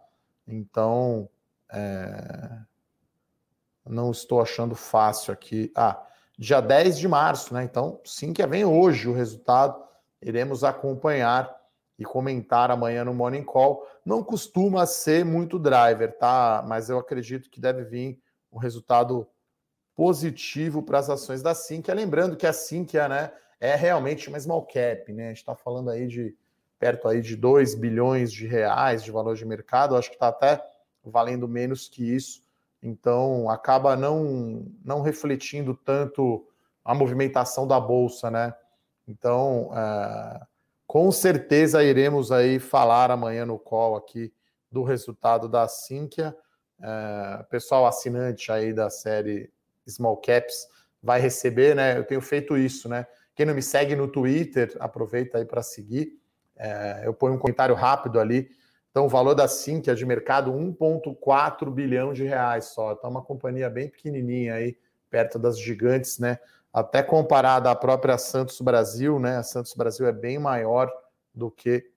[0.48, 1.30] Então,
[1.70, 2.60] é...
[3.86, 5.72] não estou achando fácil aqui.
[5.76, 6.02] Ah,
[6.38, 7.64] dia 10 de março, né?
[7.64, 9.82] Então, sim que vem hoje o resultado.
[10.22, 11.56] Iremos acompanhar
[11.98, 13.86] e comentar amanhã no Morning Call.
[14.06, 16.64] Não costuma ser muito driver, tá?
[16.68, 18.20] Mas eu acredito que deve vir
[18.52, 19.28] um resultado
[19.96, 21.94] positivo para as ações da Sinqia.
[21.94, 25.26] Lembrando que a Sinqia, né, é realmente uma small cap, né?
[25.26, 26.36] A gente está falando aí de
[26.80, 29.96] perto aí de 2 bilhões de reais de valor de mercado.
[29.96, 30.60] acho que está até
[31.04, 32.42] valendo menos que isso.
[32.82, 36.48] Então acaba não, não refletindo tanto
[36.84, 38.54] a movimentação da bolsa, né?
[39.08, 40.42] Então, é,
[40.88, 44.34] com certeza iremos aí falar amanhã no call aqui
[44.72, 46.36] do resultado da Sinqia.
[46.82, 49.52] É, pessoal assinante aí da série
[49.88, 50.68] Small Caps
[51.02, 51.98] vai receber, né?
[51.98, 53.06] Eu tenho feito isso, né?
[53.36, 56.20] Quem não me segue no Twitter, aproveita aí para seguir.
[56.56, 58.50] É, eu ponho um comentário rápido ali
[58.92, 62.92] então, o valor da Sim, é de mercado, 1,4 bilhão de reais só.
[62.92, 64.78] Então, uma companhia bem pequenininha aí,
[65.10, 66.38] perto das gigantes, né?
[66.74, 69.38] Até comparada à própria Santos Brasil, né?
[69.38, 70.92] A Santos Brasil é bem maior
[71.34, 71.90] do que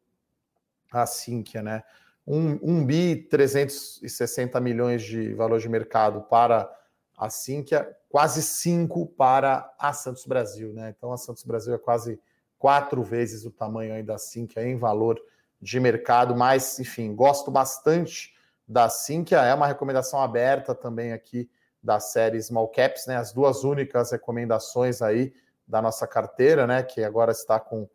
[0.92, 1.83] a Sinqia, né?
[2.24, 6.72] 1, 1 bi 360 milhões de valor de mercado para
[7.16, 10.94] a Sinqia, quase 5 para a Santos Brasil, né?
[10.96, 12.20] Então a Santos Brasil é quase
[12.57, 15.20] quatro vezes o tamanho aí da Sinqia em valor
[15.64, 18.35] de mercado, mas enfim, gosto bastante
[18.68, 21.50] da Sinqia, é uma recomendação aberta também aqui
[21.83, 23.16] da série Small Caps, né?
[23.16, 25.33] As duas únicas recomendações aí
[25.66, 26.83] da nossa carteira, né?
[26.83, 27.88] Que agora está com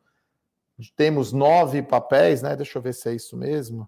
[0.96, 2.56] temos nove papéis, né?
[2.56, 3.88] Deixa eu ver se é isso mesmo.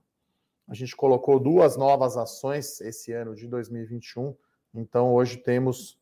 [0.67, 4.35] A gente colocou duas novas ações esse ano de 2021.
[4.75, 5.97] Então hoje temos,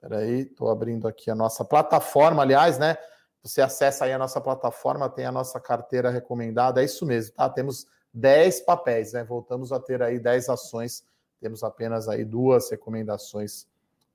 [0.00, 2.96] peraí, estou abrindo aqui a nossa plataforma, aliás, né?
[3.42, 7.48] Você acessa aí a nossa plataforma, tem a nossa carteira recomendada, é isso mesmo, tá?
[7.48, 9.24] Temos 10 papéis, né?
[9.24, 11.04] Voltamos a ter aí 10 ações,
[11.40, 13.66] temos apenas aí duas recomendações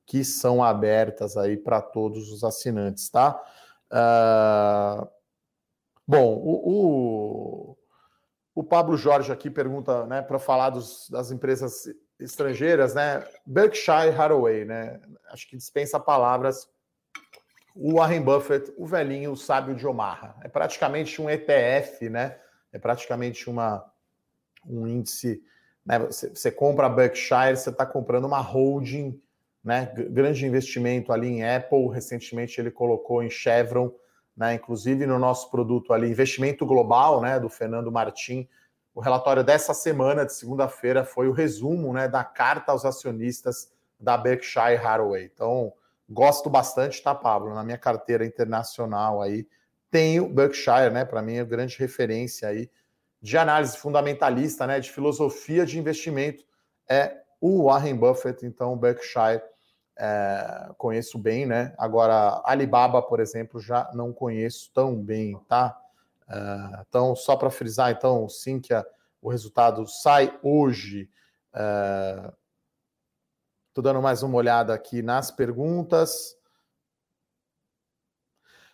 [0.05, 3.41] que são abertas aí para todos os assinantes, tá?
[3.91, 5.07] Uh...
[6.05, 7.77] Bom, o, o,
[8.55, 11.85] o Pablo Jorge aqui pergunta, né, para falar dos, das empresas
[12.19, 13.25] estrangeiras, né?
[13.45, 14.99] Berkshire Hathaway, né?
[15.29, 16.69] Acho que dispensa palavras.
[17.75, 20.35] O Warren Buffett, o velhinho, o sábio de Omaha.
[20.43, 22.37] É praticamente um ETF, né?
[22.71, 23.83] É praticamente uma,
[24.65, 25.43] um índice.
[25.85, 25.99] Né?
[25.99, 29.19] Você, você compra a Berkshire, você está comprando uma holding,
[29.63, 29.91] né?
[30.09, 31.89] Grande investimento ali em Apple.
[31.89, 33.91] Recentemente ele colocou em Chevron,
[34.37, 34.53] né?
[34.53, 37.39] Inclusive no nosso produto ali, investimento global, né?
[37.39, 38.47] Do Fernando Martim
[38.93, 44.15] o relatório dessa semana, de segunda-feira, foi o resumo né, da carta aos acionistas da
[44.17, 45.25] Berkshire Hathaway.
[45.33, 45.73] Então,
[46.09, 47.53] gosto bastante, tá, Pablo?
[47.53, 49.47] Na minha carteira internacional aí,
[49.89, 51.05] tenho Berkshire, né?
[51.05, 52.69] Para mim é grande referência aí
[53.21, 54.79] de análise fundamentalista, né?
[54.79, 56.43] De filosofia de investimento
[56.89, 59.41] é o Warren Buffett, então Berkshire
[59.97, 61.73] é, conheço bem, né?
[61.77, 65.79] Agora, Alibaba, por exemplo, já não conheço tão bem, tá?
[66.27, 68.85] Uh, então, só para frisar, então, sim, que a,
[69.21, 71.09] o resultado sai hoje.
[73.73, 76.37] Estou dando mais uma olhada aqui nas perguntas.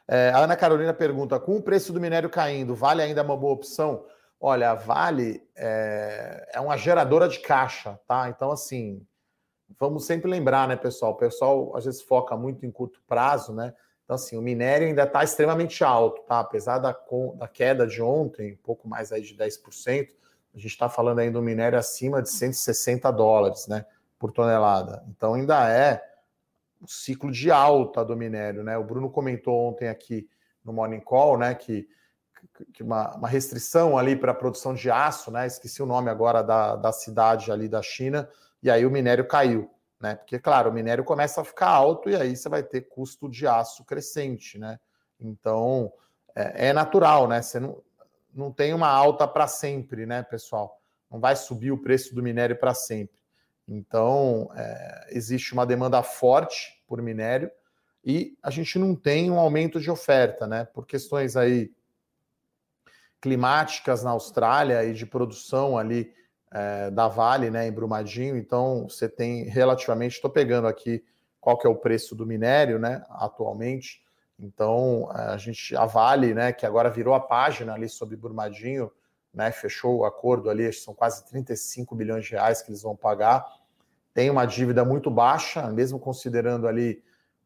[0.05, 3.53] É, a Ana Carolina pergunta: com o preço do minério caindo, vale ainda uma boa
[3.53, 4.05] opção?
[4.37, 8.27] Olha, Vale é, é uma geradora de caixa, tá?
[8.27, 9.07] Então, assim,
[9.79, 11.13] vamos sempre lembrar, né, pessoal?
[11.13, 13.73] O pessoal às vezes foca muito em curto prazo, né?
[14.03, 16.41] Então, assim, o minério ainda está extremamente alto, tá?
[16.41, 16.93] Apesar da,
[17.35, 20.09] da queda de ontem, um pouco mais aí de 10%,
[20.53, 23.85] a gente está falando ainda do minério acima de 160 dólares, né?
[24.19, 25.03] Por tonelada.
[25.07, 26.03] Então, ainda é
[26.79, 28.77] o ciclo de alta do minério, né?
[28.77, 30.29] O Bruno comentou ontem aqui
[30.63, 31.87] no Morning Call, né, que,
[32.73, 35.47] que uma, uma restrição ali para a produção de aço, né?
[35.47, 38.29] Esqueci o nome agora da, da cidade ali da China,
[38.61, 40.15] e aí o minério caiu né?
[40.15, 43.45] Porque, claro, o minério começa a ficar alto e aí você vai ter custo de
[43.45, 44.79] aço crescente, né?
[45.19, 45.91] Então,
[46.33, 47.41] é, é natural, né?
[47.41, 47.83] Você não,
[48.33, 50.79] não tem uma alta para sempre, né, pessoal?
[51.11, 53.18] Não vai subir o preço do minério para sempre.
[53.71, 57.51] Então, é, existe uma demanda forte por minério
[58.03, 60.65] e a gente não tem um aumento de oferta, né?
[60.65, 61.71] Por questões aí
[63.21, 66.11] climáticas na Austrália e de produção ali
[66.51, 68.37] é, da Vale, né, em Brumadinho.
[68.37, 71.03] Então, você tem relativamente, estou pegando aqui
[71.39, 74.01] qual que é o preço do minério, né, atualmente.
[74.37, 78.91] Então, a gente, a Vale, né, que agora virou a página ali sobre Brumadinho,
[79.33, 83.45] né, fechou o acordo ali, são quase 35 bilhões de reais que eles vão pagar.
[84.13, 87.03] Tem uma dívida muito baixa, mesmo considerando ali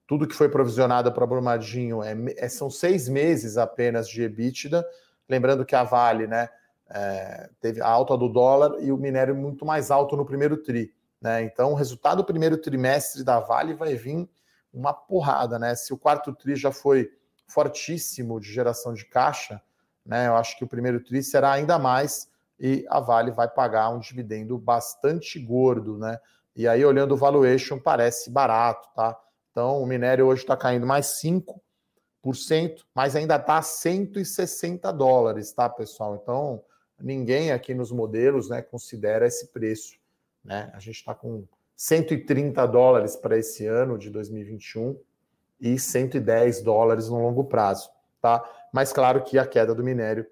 [0.08, 4.86] tudo que foi provisionado para Brumadinho, é, é, são seis meses apenas de EBITDA.
[5.28, 6.50] Lembrando que a Vale, né,
[6.90, 10.94] é, teve a alta do dólar e o minério muito mais alto no primeiro tri.
[11.22, 11.44] Né?
[11.44, 14.30] Então, o resultado do primeiro trimestre da Vale vai vir
[14.74, 15.58] uma porrada.
[15.58, 15.74] Né?
[15.74, 17.10] Se o quarto tri já foi
[17.48, 19.62] fortíssimo de geração de caixa,
[20.06, 20.28] né?
[20.28, 24.00] eu acho que o primeiro tri será ainda mais e a Vale vai pagar um
[24.00, 25.98] dividendo bastante gordo.
[25.98, 26.20] Né?
[26.56, 28.88] E aí, olhando o valuation, parece barato.
[28.96, 29.20] Tá?
[29.52, 35.68] Então, o minério hoje está caindo mais 5%, mas ainda está a 160 dólares, tá,
[35.70, 36.20] pessoal?
[36.22, 36.64] Então,
[37.00, 39.98] ninguém aqui nos modelos né, considera esse preço.
[40.44, 40.72] Né?
[40.74, 45.00] A gente está com 130 dólares para esse ano de 2021
[45.60, 47.90] e 110 dólares no longo prazo.
[48.22, 48.44] Tá?
[48.72, 50.26] Mas claro que a queda do minério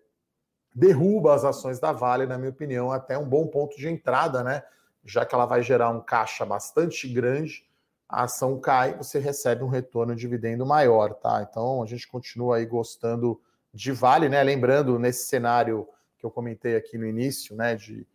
[0.73, 4.63] derruba as ações da Vale, na minha opinião, até um bom ponto de entrada, né?
[5.03, 7.65] Já que ela vai gerar um caixa bastante grande,
[8.07, 11.47] a ação cai, você recebe um retorno de dividendo maior, tá?
[11.49, 13.41] Então a gente continua aí gostando
[13.73, 14.43] de Vale, né?
[14.43, 15.87] Lembrando, nesse cenário
[16.17, 18.05] que eu comentei aqui no início, né, de,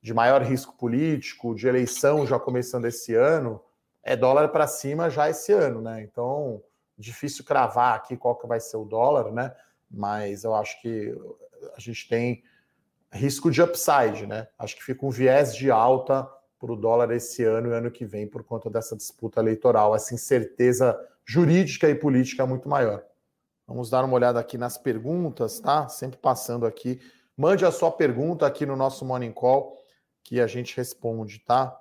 [0.00, 3.60] de maior risco político, de eleição já começando esse ano,
[4.02, 6.02] é dólar para cima já esse ano, né?
[6.02, 6.62] Então,
[6.96, 9.54] difícil cravar aqui qual que vai ser o dólar, né?
[9.90, 11.16] Mas eu acho que
[11.74, 12.42] a gente tem
[13.12, 14.48] risco de upside, né?
[14.58, 16.28] Acho que fica um viés de alta
[16.58, 20.14] para o dólar esse ano e ano que vem por conta dessa disputa eleitoral, essa
[20.14, 23.04] incerteza jurídica e política muito maior.
[23.66, 25.88] Vamos dar uma olhada aqui nas perguntas, tá?
[25.88, 27.00] Sempre passando aqui
[27.38, 29.80] Mande a sua pergunta aqui no nosso Morning Call
[30.24, 31.80] que a gente responde, tá?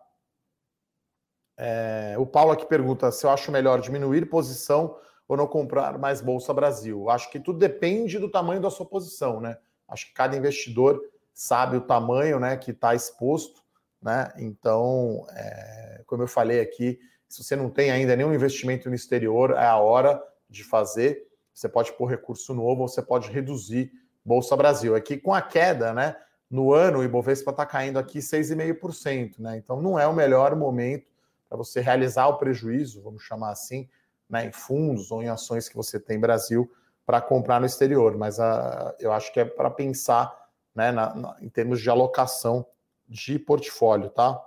[1.58, 6.22] É, o Paulo aqui pergunta se eu acho melhor diminuir posição ou não comprar mais
[6.22, 7.10] Bolsa Brasil.
[7.10, 9.58] Acho que tudo depende do tamanho da sua posição, né?
[9.88, 11.02] Acho que cada investidor
[11.38, 13.62] sabe o tamanho né, que está exposto,
[14.02, 14.34] né?
[14.38, 19.52] Então, é, como eu falei aqui, se você não tem ainda nenhum investimento no exterior,
[19.52, 20.20] é a hora
[20.50, 21.28] de fazer.
[21.54, 23.92] Você pode pôr recurso novo ou você pode reduzir
[24.26, 24.96] Bolsa Brasil.
[24.96, 26.16] Aqui com a queda, né?
[26.50, 29.58] No ano, o Ibovespa está caindo aqui 6,5%, né?
[29.58, 31.06] Então não é o melhor momento
[31.48, 33.88] para você realizar o prejuízo, vamos chamar assim,
[34.28, 36.70] né, em fundos ou em ações que você tem Brasil,
[37.06, 40.47] para comprar no exterior, mas uh, eu acho que é para pensar
[40.78, 42.64] né, na, na, em termos de alocação
[43.08, 44.40] de portfólio, tá?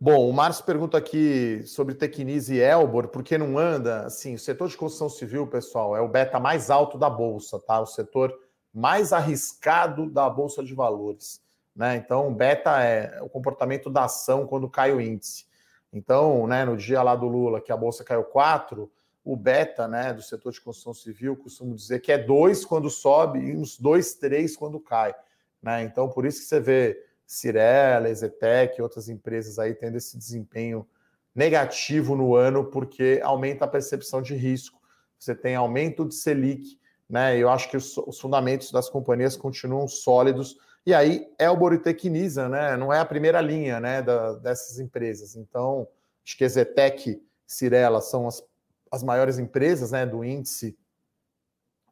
[0.00, 4.06] Bom, o Márcio pergunta aqui sobre Tecnise e Elbor, por que não anda?
[4.06, 7.78] Assim, o setor de construção civil, pessoal, é o beta mais alto da bolsa, tá?
[7.78, 8.34] O setor
[8.72, 11.42] mais arriscado da bolsa de valores,
[11.76, 11.96] né?
[11.96, 15.44] Então, beta é o comportamento da ação quando cai o índice.
[15.92, 18.90] Então, né, no dia lá do Lula, que a bolsa caiu 4,
[19.24, 23.38] o beta, né, do setor de construção civil, costumo dizer que é 2 quando sobe
[23.38, 25.14] e uns 2, 3 quando cai,
[25.62, 25.82] né?
[25.82, 30.86] Então, por isso que você vê Cirela, Ezetec e outras empresas aí tendo esse desempenho
[31.34, 34.80] negativo no ano, porque aumenta a percepção de risco.
[35.18, 37.36] Você tem aumento de Selic, né?
[37.36, 40.56] Eu acho que os, os fundamentos das companhias continuam sólidos.
[40.84, 42.76] E aí, Elbor e Tecnisa, né?
[42.76, 45.36] Não é a primeira linha né, da, dessas empresas.
[45.36, 45.86] Então,
[46.24, 48.42] acho que Ezetec, Cirela são as,
[48.90, 50.76] as maiores empresas né, do índice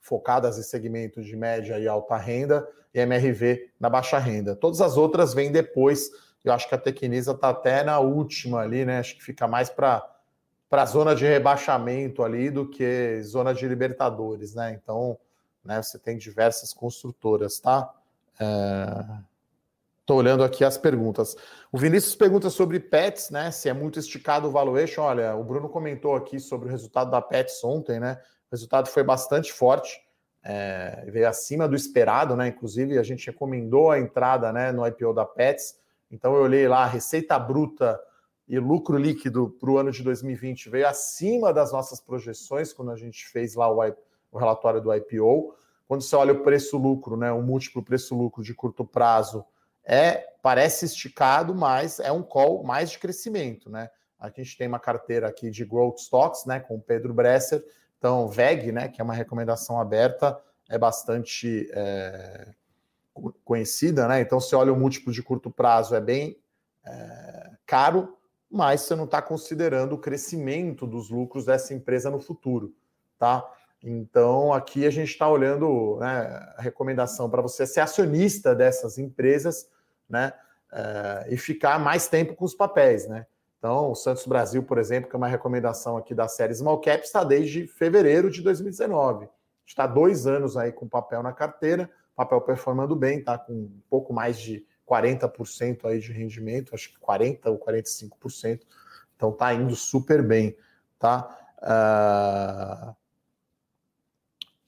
[0.01, 4.57] focadas em segmentos de média e alta renda, e MRV na baixa renda.
[4.57, 6.11] Todas as outras vêm depois.
[6.43, 8.99] Eu acho que a Tecnisa está até na última ali, né?
[8.99, 10.07] Acho que fica mais para
[10.69, 14.73] para a zona de rebaixamento ali do que zona de Libertadores, né?
[14.73, 15.19] Então,
[15.65, 17.91] né, você tem diversas construtoras, tá?
[20.09, 21.37] Estou olhando aqui as perguntas.
[21.71, 23.51] O Vinícius pergunta sobre Pets, né?
[23.51, 25.03] Se é muito esticado o valuation.
[25.03, 28.19] Olha, o Bruno comentou aqui sobre o resultado da Pets ontem, né?
[28.51, 30.01] O resultado foi bastante forte,
[30.43, 32.49] é, veio acima do esperado, né?
[32.49, 35.79] Inclusive, a gente recomendou a entrada né, no IPO da Pets.
[36.11, 38.01] Então, eu olhei lá, a receita bruta
[38.49, 42.97] e lucro líquido para o ano de 2020 veio acima das nossas projeções quando a
[42.97, 43.79] gente fez lá o,
[44.33, 45.55] o relatório do IPO.
[45.87, 49.45] Quando você olha o preço-lucro, né, o múltiplo preço-lucro de curto prazo,
[49.89, 53.91] é parece esticado, mas é um call mais de crescimento, né?
[54.21, 57.65] Aqui a gente tem uma carteira aqui de growth stocks, né, com o Pedro Bresser,
[57.97, 62.49] então, VEG, né, que é uma recomendação aberta, é bastante é,
[63.45, 64.21] conhecida, né?
[64.21, 66.39] Então, se olha o múltiplo de curto prazo, é bem
[66.85, 68.17] é, caro,
[68.51, 72.75] mas você não está considerando o crescimento dos lucros dessa empresa no futuro,
[73.19, 73.45] tá?
[73.83, 79.69] Então, aqui a gente está olhando né, a recomendação para você ser acionista dessas empresas,
[80.09, 80.33] né?
[80.73, 83.27] É, e ficar mais tempo com os papéis, né?
[83.59, 87.05] Então, o Santos Brasil, por exemplo, que é uma recomendação aqui da série Small Cap,
[87.05, 89.29] está desde fevereiro de 2019.
[89.67, 94.13] Está dois anos aí com papel na carteira, papel performando bem, tá com um pouco
[94.13, 98.61] mais de 40% aí de rendimento, acho que 40% ou 45%.
[99.17, 100.57] Então tá indo super bem,
[100.99, 101.29] tá?
[101.59, 102.97] Uh...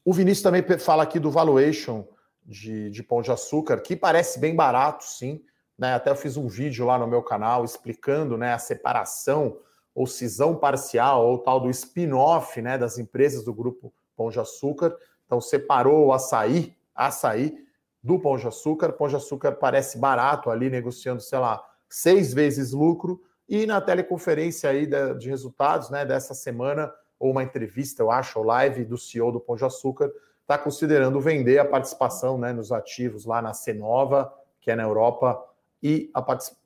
[0.04, 2.06] O Vinícius também fala aqui do valuation
[2.50, 5.40] de, de Pão de Açúcar, que parece bem barato, sim.
[5.78, 5.94] Né?
[5.94, 9.56] Até eu fiz um vídeo lá no meu canal explicando né, a separação
[9.94, 14.96] ou cisão parcial ou tal do spin-off né, das empresas do grupo Pão de Açúcar.
[15.24, 17.56] Então separou o açaí, açaí
[18.02, 18.92] do Pão de Açúcar.
[18.92, 23.22] Pão de Açúcar parece barato ali, negociando, sei lá, seis vezes lucro.
[23.48, 28.44] E na teleconferência aí de, resultados né, dessa semana, ou uma entrevista, eu acho, ou
[28.44, 30.10] live do CEO do Pão de Açúcar,
[30.50, 35.40] está considerando vender a participação né, nos ativos lá na Cenova, que é na Europa,
[35.80, 36.20] e a,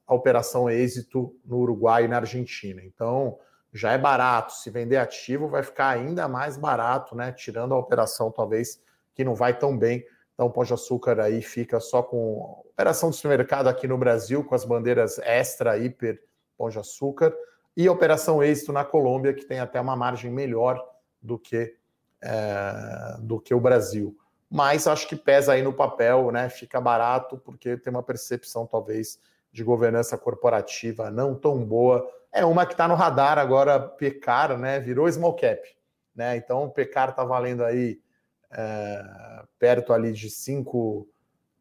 [0.06, 2.80] a operação êxito no Uruguai e na Argentina.
[2.82, 3.38] Então,
[3.74, 4.54] já é barato.
[4.54, 7.30] Se vender ativo, vai ficar ainda mais barato, né?
[7.30, 8.80] Tirando a operação, talvez,
[9.14, 10.02] que não vai tão bem.
[10.32, 14.42] Então, o Pão de Açúcar aí fica só com operação de supermercado aqui no Brasil,
[14.42, 16.22] com as bandeiras extra, hiper,
[16.56, 17.36] Pão de Açúcar,
[17.76, 20.82] e operação êxito na Colômbia, que tem até uma margem melhor
[21.20, 21.76] do que,
[22.24, 24.16] é, do que o Brasil
[24.54, 26.48] mas acho que pesa aí no papel, né?
[26.48, 29.18] Fica barato porque tem uma percepção talvez
[29.52, 32.08] de governança corporativa não tão boa.
[32.30, 34.78] É uma que está no radar agora, Pecar, né?
[34.78, 35.60] Virou small cap,
[36.14, 36.36] né?
[36.36, 38.00] Então o Pecar está valendo aí
[38.52, 39.04] é,
[39.58, 41.08] perto ali de 5,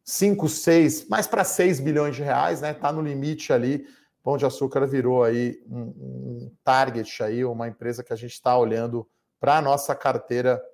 [0.04, 2.70] 5, 6, mais para 6 bilhões de reais, né?
[2.70, 3.88] Está no limite ali.
[4.22, 8.56] Pão de Açúcar virou aí um, um target aí, uma empresa que a gente está
[8.56, 9.04] olhando
[9.44, 10.64] para a nossa carteira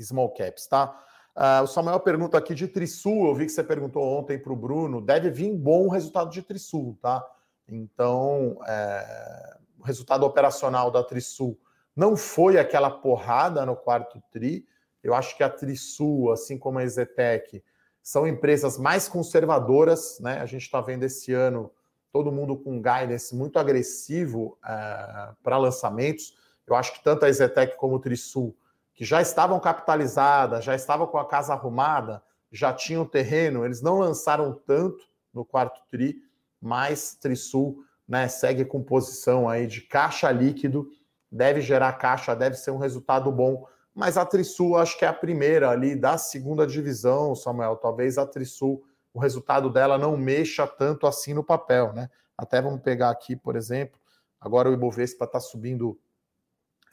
[0.00, 1.00] small caps, tá?
[1.36, 4.56] Uh, o Samuel pergunta aqui de Trisul, eu vi que você perguntou ontem para o
[4.56, 7.24] Bruno, deve vir bom resultado de Trisul, tá?
[7.68, 11.56] Então, é, o resultado operacional da Trisul
[11.94, 14.66] não foi aquela porrada no quarto TRI.
[15.00, 17.62] Eu acho que a Trisul, assim como a Ezetec,
[18.02, 20.40] são empresas mais conservadoras, né?
[20.40, 21.70] A gente está vendo esse ano
[22.10, 26.36] todo mundo com guidance muito agressivo é, para lançamentos.
[26.68, 28.56] Eu acho que tanto a Ezetec como o Trisul
[28.98, 34.00] que já estavam capitalizadas, já estavam com a casa arrumada, já tinham terreno, eles não
[34.00, 36.16] lançaram tanto no quarto tri,
[36.60, 40.90] mas Trisul né, segue com posição aí de caixa líquido,
[41.30, 45.12] deve gerar caixa, deve ser um resultado bom, mas a Trisul acho que é a
[45.12, 47.76] primeira ali da segunda divisão, Samuel.
[47.76, 52.08] Talvez a Trisul, o resultado dela não mexa tanto assim no papel, né?
[52.36, 54.00] Até vamos pegar aqui, por exemplo,
[54.40, 55.98] agora o Ibovespa está subindo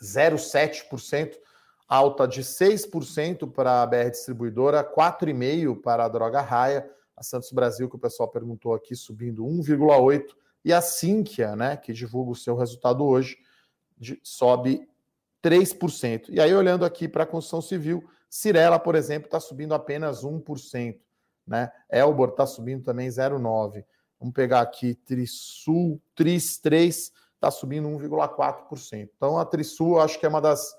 [0.01, 1.35] 0,7%,
[1.87, 7.89] alta de 6% para a BR Distribuidora, 4,5% para a Droga Raia, a Santos Brasil,
[7.89, 12.55] que o pessoal perguntou aqui, subindo 1,8%, e a Sinqia, né, que divulga o seu
[12.55, 13.37] resultado hoje,
[13.97, 14.87] de, sobe
[15.43, 16.25] 3%.
[16.29, 20.99] E aí, olhando aqui para a construção civil, Cirela, por exemplo, está subindo apenas 1%.
[21.45, 21.71] Né?
[21.89, 23.85] Elbor está subindo também 0,9%.
[24.19, 27.11] Vamos pegar aqui Trisul, Tris 3,
[27.45, 29.09] está subindo 1,4%.
[29.15, 30.75] Então, a Trisul, acho que é uma das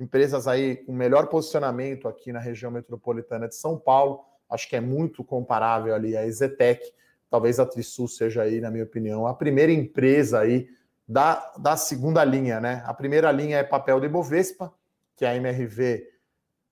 [0.00, 4.24] empresas aí com melhor posicionamento aqui na região metropolitana de São Paulo.
[4.50, 6.82] Acho que é muito comparável ali à Ezetec.
[7.30, 10.68] Talvez a Trisul seja aí, na minha opinião, a primeira empresa aí
[11.06, 12.82] da, da segunda linha, né?
[12.84, 14.72] A primeira linha é papel do Ibovespa,
[15.16, 16.06] que é a MRV,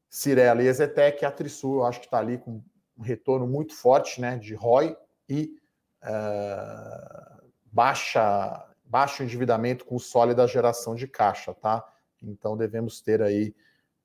[0.08, 2.62] Cirela e Ezetec, a Trisul, eu acho que está ali com
[2.98, 4.38] um retorno muito forte, né?
[4.38, 4.96] De ROI
[5.28, 5.56] e
[6.02, 11.84] uh, baixa, baixo endividamento com sólida geração de caixa, tá?
[12.22, 13.54] Então devemos ter aí.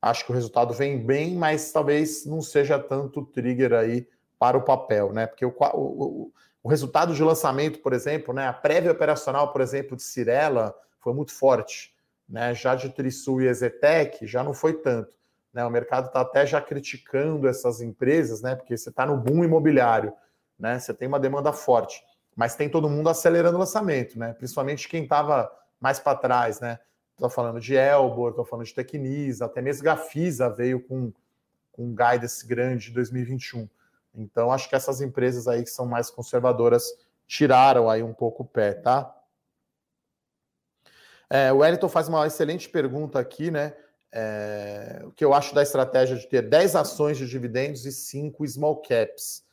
[0.01, 4.07] Acho que o resultado vem bem, mas talvez não seja tanto trigger aí
[4.39, 5.27] para o papel, né?
[5.27, 6.31] Porque o, o,
[6.63, 11.13] o resultado de lançamento, por exemplo, né, a prévia operacional, por exemplo, de Cirela foi
[11.13, 11.93] muito forte.
[12.29, 12.53] Né?
[12.53, 15.15] Já de Trisul e Ezetec já não foi tanto.
[15.53, 15.65] Né?
[15.65, 18.55] O mercado está até já criticando essas empresas, né?
[18.55, 20.13] porque você está no boom imobiliário,
[20.57, 20.79] né?
[20.79, 22.01] você tem uma demanda forte,
[22.41, 24.33] mas tem todo mundo acelerando o lançamento, né?
[24.33, 26.59] principalmente quem estava mais para trás.
[26.59, 26.79] Né?
[27.11, 31.13] Estou falando de Elbor, estou falando de Tecnisa, até mesmo Gafisa veio com,
[31.71, 33.69] com um guidance grande de 2021.
[34.15, 36.83] Então, acho que essas empresas aí que são mais conservadoras
[37.27, 39.15] tiraram aí um pouco o pé, tá?
[41.29, 43.75] É, o Wellington faz uma excelente pergunta aqui, né?
[44.11, 48.47] É, o que eu acho da estratégia de ter 10 ações de dividendos e 5
[48.47, 49.43] small caps.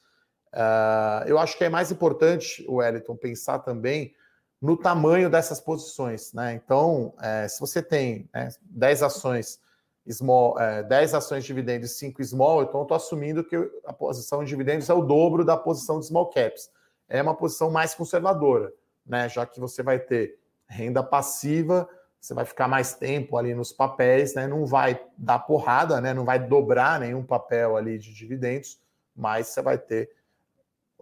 [0.52, 4.14] É, eu acho que é mais importante, Wellington, pensar também
[4.60, 6.54] no tamanho dessas posições, né?
[6.54, 9.60] Então, é, se você tem né, 10 ações
[10.10, 13.92] small, é, 10 ações de dividendos e 5 small, então eu estou assumindo que a
[13.92, 16.70] posição de dividendos é o dobro da posição de small caps.
[17.08, 18.72] É uma posição mais conservadora,
[19.06, 19.28] né?
[19.28, 21.88] Já que você vai ter renda passiva,
[22.20, 24.46] você vai ficar mais tempo ali nos papéis, né?
[24.46, 26.12] Não vai dar porrada, né?
[26.12, 28.78] Não vai dobrar nenhum papel ali de dividendos,
[29.14, 30.10] mas você vai ter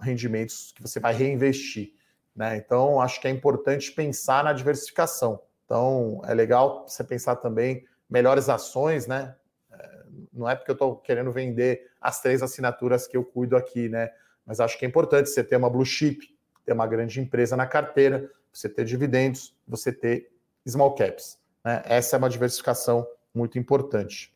[0.01, 1.93] rendimentos que você vai reinvestir.
[2.35, 2.57] Né?
[2.57, 5.41] Então, acho que é importante pensar na diversificação.
[5.65, 9.35] Então, é legal você pensar também melhores ações, né?
[9.73, 13.89] É, não é porque eu estou querendo vender as três assinaturas que eu cuido aqui,
[13.89, 14.11] né?
[14.45, 16.21] Mas acho que é importante você ter uma blue chip,
[16.65, 20.31] ter uma grande empresa na carteira, você ter dividendos, você ter
[20.67, 21.39] small caps.
[21.65, 21.83] Né?
[21.85, 24.33] Essa é uma diversificação muito importante.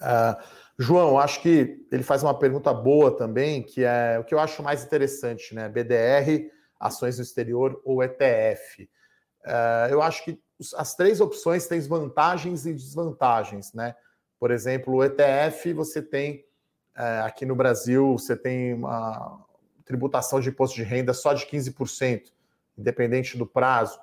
[0.00, 0.40] Uh,
[0.78, 4.62] João, acho que ele faz uma pergunta boa também, que é o que eu acho
[4.62, 5.68] mais interessante, né?
[5.68, 8.84] BDR, ações no exterior ou ETF.
[9.44, 10.40] Uh, é, eu acho que
[10.76, 13.94] as três opções têm vantagens e desvantagens, né?
[14.38, 16.44] Por exemplo, o ETF, você tem
[16.96, 19.44] é, aqui no Brasil, você tem uma
[19.84, 22.24] tributação de imposto de renda só de 15%,
[22.76, 23.98] independente do prazo.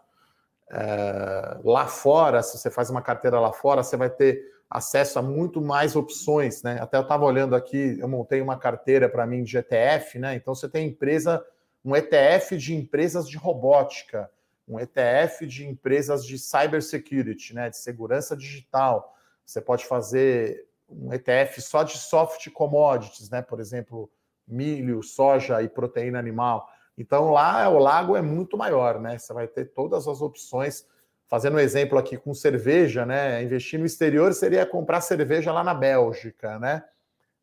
[0.71, 5.21] É, lá fora, se você faz uma carteira lá fora, você vai ter acesso a
[5.21, 6.79] muito mais opções, né?
[6.81, 10.35] Até eu estava olhando aqui, eu montei uma carteira para mim de ETF, né?
[10.35, 11.45] Então você tem empresa,
[11.83, 14.29] um ETF de empresas de robótica,
[14.67, 19.15] um ETF de empresas de cybersecurity, né, de segurança digital.
[19.45, 24.09] Você pode fazer um ETF só de soft commodities, né, por exemplo,
[24.47, 26.67] milho, soja e proteína animal.
[26.97, 29.17] Então lá o lago é muito maior, né?
[29.17, 30.87] Você vai ter todas as opções.
[31.27, 33.41] Fazendo um exemplo aqui com cerveja, né?
[33.43, 36.83] Investir no exterior seria comprar cerveja lá na Bélgica, né?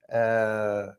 [0.08, 0.92] É...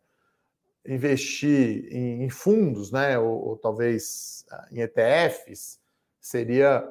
[0.87, 3.17] investir em, fundos, né?
[3.17, 5.79] Ou, ou talvez ah, em ETFs
[6.19, 6.83] seria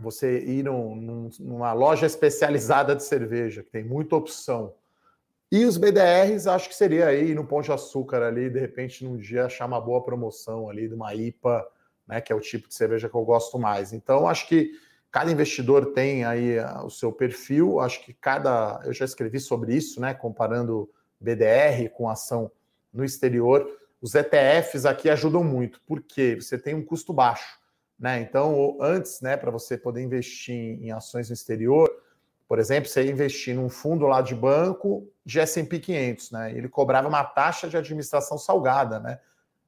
[0.00, 4.74] você ir num, numa loja especializada de cerveja, que tem muita opção.
[5.50, 9.18] E os BDRs, acho que seria aí no Pão de Açúcar ali, de repente, num
[9.18, 11.68] dia achar uma boa promoção ali de uma IPA,
[12.06, 13.92] né, que é o tipo de cerveja que eu gosto mais.
[13.92, 14.72] Então, acho que
[15.12, 18.80] cada investidor tem aí o seu perfil, acho que cada.
[18.84, 20.14] Eu já escrevi sobre isso, né?
[20.14, 20.90] Comparando
[21.20, 22.50] BDR com ação
[22.92, 23.68] no exterior.
[24.00, 27.60] Os ETFs aqui ajudam muito, porque você tem um custo baixo.
[27.98, 28.20] Né?
[28.20, 31.88] Então, antes, né, para você poder investir em ações no exterior,
[32.48, 36.52] por exemplo, você ia investir num fundo lá de banco de S&P 500, né?
[36.52, 39.20] Ele cobrava uma taxa de administração salgada, né?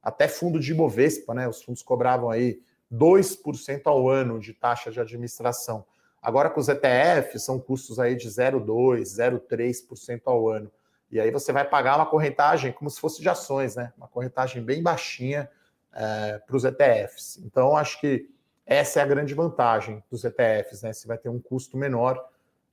[0.03, 1.47] Até fundo de Ibovespa, né?
[1.47, 2.59] Os fundos cobravam aí
[2.91, 5.85] 2% ao ano de taxa de administração.
[6.21, 10.71] Agora com os ETFs são custos aí de 0,2, 0,3% ao ano.
[11.11, 13.93] E aí você vai pagar uma correntagem como se fosse de ações, né?
[13.95, 15.49] Uma correntagem bem baixinha
[15.93, 17.37] é, para os ETFs.
[17.45, 18.27] Então, acho que
[18.65, 20.91] essa é a grande vantagem dos ETFs, né?
[20.91, 22.21] Você vai ter um custo menor.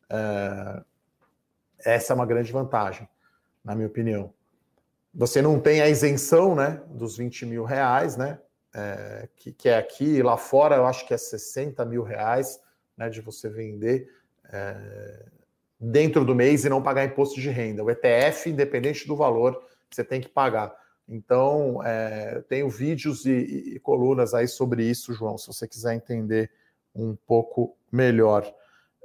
[0.08, 0.82] É,
[1.78, 3.08] essa é uma grande vantagem,
[3.62, 4.32] na minha opinião.
[5.14, 6.82] Você não tem a isenção, né?
[6.88, 8.40] Dos 20 mil reais, né?
[8.74, 12.60] É, que, que, é aqui, lá fora eu acho que é 60 mil reais,
[12.96, 13.08] né?
[13.08, 14.08] De você vender.
[14.50, 15.24] É,
[15.82, 17.82] dentro do mês e não pagar imposto de renda.
[17.82, 19.60] O ETF, independente do valor,
[19.90, 20.72] você tem que pagar.
[21.08, 26.50] Então, é, tenho vídeos e, e, colunas aí sobre isso, João, se você quiser entender
[26.94, 28.50] um pouco melhor.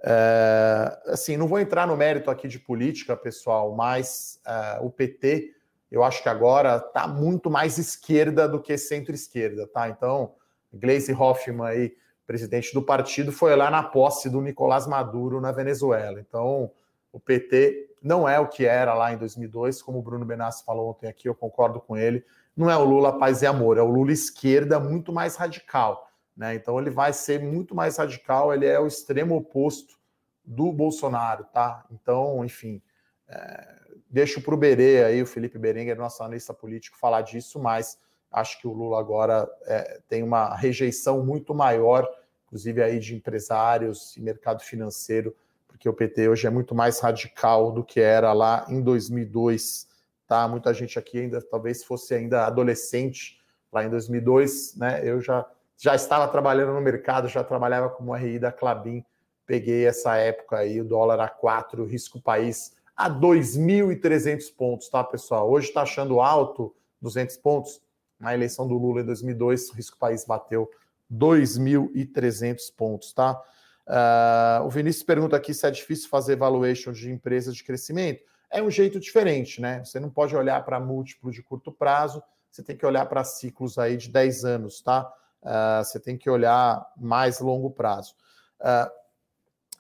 [0.04, 5.56] É, assim, não vou entrar no mérito aqui de política, pessoal, mas é, o PT,
[5.92, 9.90] eu acho que agora está muito mais esquerda do que centro-esquerda, tá?
[9.90, 10.34] Então,
[10.74, 11.96] Gleisi Hoffmann aí
[12.28, 16.20] presidente do partido, foi lá na posse do Nicolás Maduro na Venezuela.
[16.20, 16.70] Então,
[17.10, 20.90] o PT não é o que era lá em 2002, como o Bruno Benassi falou
[20.90, 22.24] ontem aqui, eu concordo com ele.
[22.56, 26.12] Não é o Lula paz e amor, é o Lula esquerda muito mais radical.
[26.36, 26.54] Né?
[26.56, 29.98] Então, ele vai ser muito mais radical, ele é o extremo oposto
[30.44, 31.86] do Bolsonaro, tá?
[31.90, 32.82] Então, enfim,
[33.30, 33.76] é,
[34.10, 37.98] deixo para o Berê aí, o Felipe Berenguer, nosso analista político, falar disso, mas
[38.32, 42.08] Acho que o Lula agora é, tem uma rejeição muito maior,
[42.46, 45.36] inclusive aí de empresários e mercado financeiro,
[45.68, 49.88] porque o PT hoje é muito mais radical do que era lá em 2002.
[50.28, 50.48] Tá?
[50.48, 53.40] Muita gente aqui ainda talvez fosse ainda adolescente
[53.72, 55.02] lá em 2002, né?
[55.04, 55.46] Eu já
[55.80, 59.06] já estava trabalhando no mercado, já trabalhava como RI da Clabin,
[59.46, 65.50] peguei essa época aí, o dólar a 4, risco país a 2.300 pontos, tá, pessoal?
[65.50, 67.82] Hoje está achando alto 200 pontos?
[68.20, 70.70] na eleição do Lula em 2002, o risco país bateu
[71.12, 73.40] 2.300 pontos, tá?
[73.88, 78.22] Uh, o Vinícius pergunta aqui se é difícil fazer valuation de empresas de crescimento.
[78.50, 79.84] É um jeito diferente, né?
[79.84, 82.22] Você não pode olhar para múltiplo de curto prazo,
[82.52, 85.10] você tem que olhar para ciclos aí de 10 anos, tá?
[85.42, 88.16] Uh, você tem que olhar mais longo prazo.
[88.60, 88.90] Uh,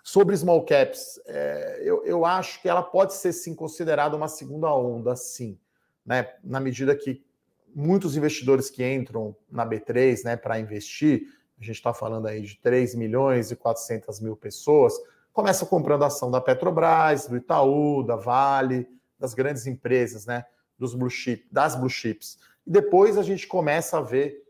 [0.08, 4.74] sobre small caps, é, eu, eu acho que ela pode ser sim considerada uma segunda
[4.74, 5.60] onda, sim,
[6.05, 6.34] né?
[6.41, 7.22] Na medida que
[7.76, 11.24] muitos investidores que entram na B3 né, para investir,
[11.60, 14.93] a gente está falando aí de 3 milhões e 400 mil pessoas,
[15.34, 18.88] começam comprando ação da Petrobras, do Itaú, da Vale,
[19.20, 20.45] das grandes empresas, né,
[20.80, 22.39] dos blue chip, das blue chips.
[22.66, 24.41] E depois a gente começa a ver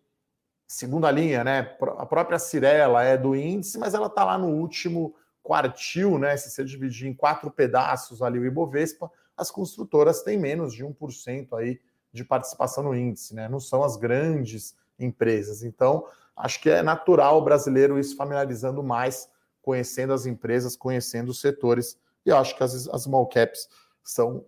[0.68, 1.76] segunda linha, né?
[1.98, 5.16] A própria Cirela é do índice, mas ela está lá no último
[5.48, 6.36] quartil, né?
[6.36, 11.58] Se você dividir em quatro pedaços ali o Ibovespa, as construtoras têm menos de 1%
[11.58, 11.80] aí
[12.12, 13.48] de participação no índice, né?
[13.48, 15.64] Não são as grandes empresas.
[15.64, 19.30] Então, acho que é natural o brasileiro ir se familiarizando mais,
[19.62, 21.98] conhecendo as empresas, conhecendo os setores.
[22.26, 23.70] E eu acho que as, as small caps
[24.04, 24.46] são,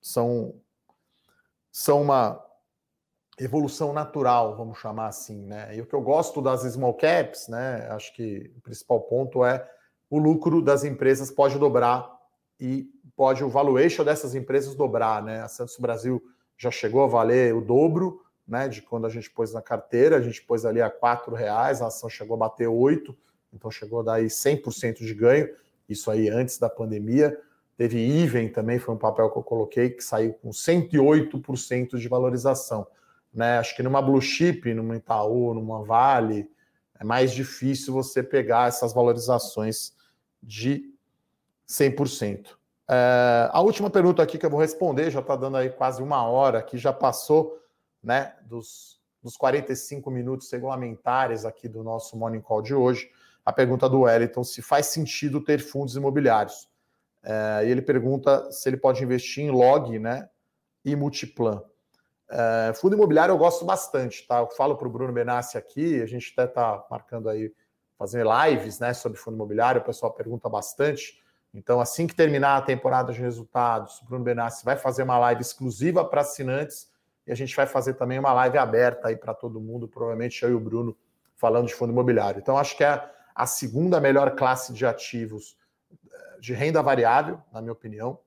[0.00, 0.54] são,
[1.70, 2.44] são uma
[3.38, 5.76] evolução natural, vamos chamar assim, né?
[5.76, 7.86] E o que eu gosto das small caps, né?
[7.90, 9.64] Acho que o principal ponto é
[10.10, 12.10] o lucro das empresas pode dobrar
[12.58, 15.40] e pode o valuation dessas empresas dobrar, né?
[15.40, 16.20] A Santos Brasil
[16.58, 20.20] já chegou a valer o dobro né, de quando a gente pôs na carteira, a
[20.20, 23.16] gente pôs ali a R$ reais, a ação chegou a bater 8,
[23.54, 25.48] então chegou a dar aí 100% de ganho,
[25.88, 27.38] isso aí antes da pandemia.
[27.76, 32.86] Teve Iven também, foi um papel que eu coloquei, que saiu com 108% de valorização.
[33.32, 33.58] Né?
[33.58, 36.50] Acho que numa Blue Chip, numa Itaú, numa Vale,
[36.98, 39.94] é mais difícil você pegar essas valorizações
[40.42, 40.94] de
[41.68, 42.56] 100%.
[42.88, 46.24] É, a última pergunta aqui que eu vou responder, já está dando aí quase uma
[46.24, 47.60] hora, que já passou
[48.02, 53.10] né, dos, dos 45 minutos regulamentares aqui do nosso Morning Call de hoje.
[53.44, 56.68] A pergunta do Wellington, se faz sentido ter fundos imobiliários.
[57.22, 60.28] É, e ele pergunta se ele pode investir em log né,
[60.84, 61.62] e multiplan.
[62.30, 64.38] É, fundo imobiliário eu gosto bastante, tá?
[64.38, 67.52] Eu falo para o Bruno Benassi aqui, a gente até está marcando aí
[68.00, 71.22] fazer lives né, sobre fundo imobiliário, o pessoal pergunta bastante.
[71.52, 76.02] Então, assim que terminar a temporada de resultados, Bruno Benassi vai fazer uma live exclusiva
[76.02, 76.90] para assinantes
[77.26, 80.50] e a gente vai fazer também uma live aberta aí para todo mundo, provavelmente eu
[80.50, 80.96] e o Bruno
[81.36, 82.40] falando de fundo imobiliário.
[82.40, 85.58] Então, acho que é a segunda melhor classe de ativos
[85.92, 88.18] eh, de renda variável, na minha opinião.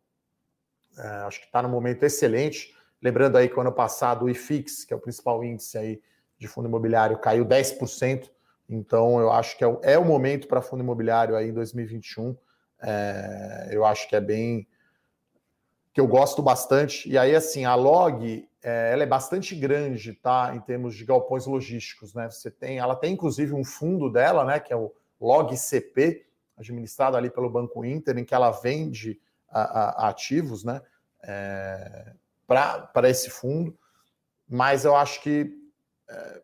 [0.99, 2.77] É, acho que está no momento excelente.
[3.01, 5.99] Lembrando aí que o ano passado o IFIX, que é o principal índice aí
[6.37, 8.29] de fundo imobiliário, caiu 10%.
[8.69, 12.35] Então, eu acho que é o, é momento para fundo imobiliário aí em 2021
[12.81, 14.67] é, eu acho que é bem.
[15.93, 17.09] que eu gosto bastante.
[17.09, 20.53] E aí, assim, a log é, ela é bastante grande, tá?
[20.55, 22.29] Em termos de galpões logísticos, né?
[22.29, 24.59] Você tem, ela tem inclusive um fundo dela, né?
[24.59, 26.25] Que é o Log CP.
[26.57, 30.81] administrado ali pelo Banco Inter, em que ela vende a, a, ativos né,
[31.23, 32.13] é,
[32.47, 33.77] para esse fundo,
[34.47, 35.55] mas eu acho que
[36.09, 36.41] é,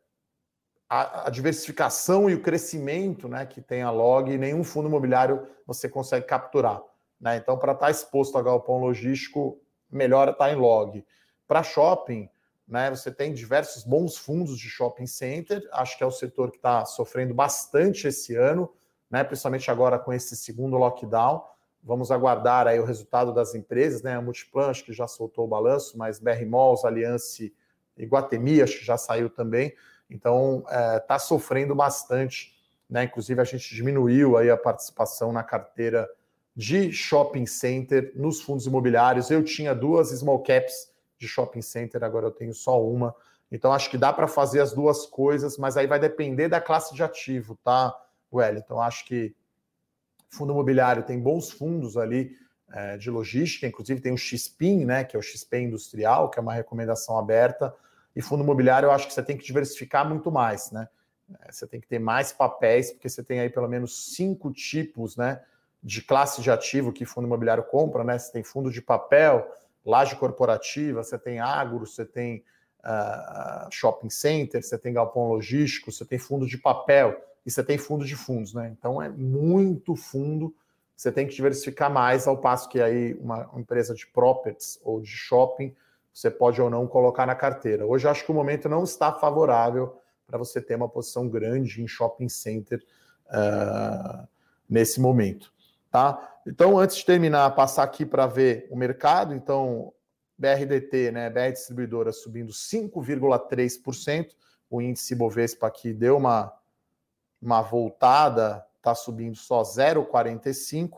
[0.90, 5.88] a, a, diversificação e o crescimento né, que tem a Log, nenhum fundo imobiliário você
[5.88, 6.82] consegue capturar.
[7.22, 7.38] Né?
[7.38, 9.62] Então, para estar tá exposto a galpão logístico,
[9.92, 11.06] melhor estar tá em Log.
[11.48, 12.28] Para shopping,
[12.68, 16.58] né, você tem diversos bons fundos de shopping center, acho que é o setor que
[16.58, 18.72] está sofrendo bastante esse ano,
[19.10, 21.44] né, principalmente agora com esse segundo lockdown.
[21.84, 24.14] Vamos aguardar aí o resultado das empresas, né?
[24.14, 27.44] A Multiplan acho que já soltou o balanço, mas BR Malls, Aliança
[27.98, 29.74] e Guatemi acho que já saiu também.
[30.10, 30.64] Então
[30.96, 32.54] está é, sofrendo bastante,
[32.90, 33.04] né?
[33.04, 36.10] Inclusive a gente diminuiu aí a participação na carteira
[36.56, 39.30] de shopping center nos fundos imobiliários.
[39.30, 43.16] Eu tinha duas small caps de shopping center, agora eu tenho só uma.
[43.52, 46.94] Então acho que dá para fazer as duas coisas, mas aí vai depender da classe
[46.94, 47.96] de ativo, tá,
[48.32, 48.80] Wellington?
[48.82, 49.36] Acho que
[50.30, 52.36] fundo imobiliário tem bons fundos ali
[52.72, 56.42] é, de logística, inclusive tem o XPIN, né, que é o XP Industrial, que é
[56.42, 57.74] uma recomendação aberta.
[58.20, 60.90] E fundo imobiliário, eu acho que você tem que diversificar muito mais, né?
[61.40, 65.16] É, você tem que ter mais papéis, porque você tem aí pelo menos cinco tipos,
[65.16, 65.42] né?
[65.82, 68.20] De classe de ativo que fundo imobiliário compra, né?
[68.20, 69.50] Você tem fundo de papel,
[69.86, 72.44] laje corporativa, você tem agro, você tem
[72.84, 77.78] uh, shopping center, você tem galpão logístico, você tem fundo de papel e você tem
[77.78, 78.76] fundo de fundos, né?
[78.78, 80.54] Então é muito fundo.
[80.94, 85.08] Você tem que diversificar mais, ao passo que aí uma empresa de properties ou de
[85.08, 85.74] shopping
[86.20, 87.86] você pode ou não colocar na carteira.
[87.86, 89.98] Hoje eu acho que o momento não está favorável
[90.28, 92.84] para você ter uma posição grande em shopping center
[93.28, 94.28] uh,
[94.70, 95.54] nesse momento.
[95.90, 96.42] Tá?
[96.46, 99.34] Então, antes de terminar, passar aqui para ver o mercado.
[99.34, 99.94] Então,
[100.38, 104.36] BRDT, né, BR Distribuidora, subindo 5,3%.
[104.70, 106.54] O índice Bovespa aqui deu uma,
[107.42, 110.92] uma voltada, está subindo só 0,45%.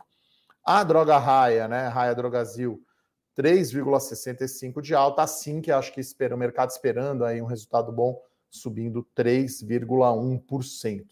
[0.65, 2.83] A Droga Raia, né, Raia Drogazil,
[3.37, 8.21] 3,65 de alta, assim que acho que espera o mercado esperando aí um resultado bom,
[8.49, 11.05] subindo 3,1%.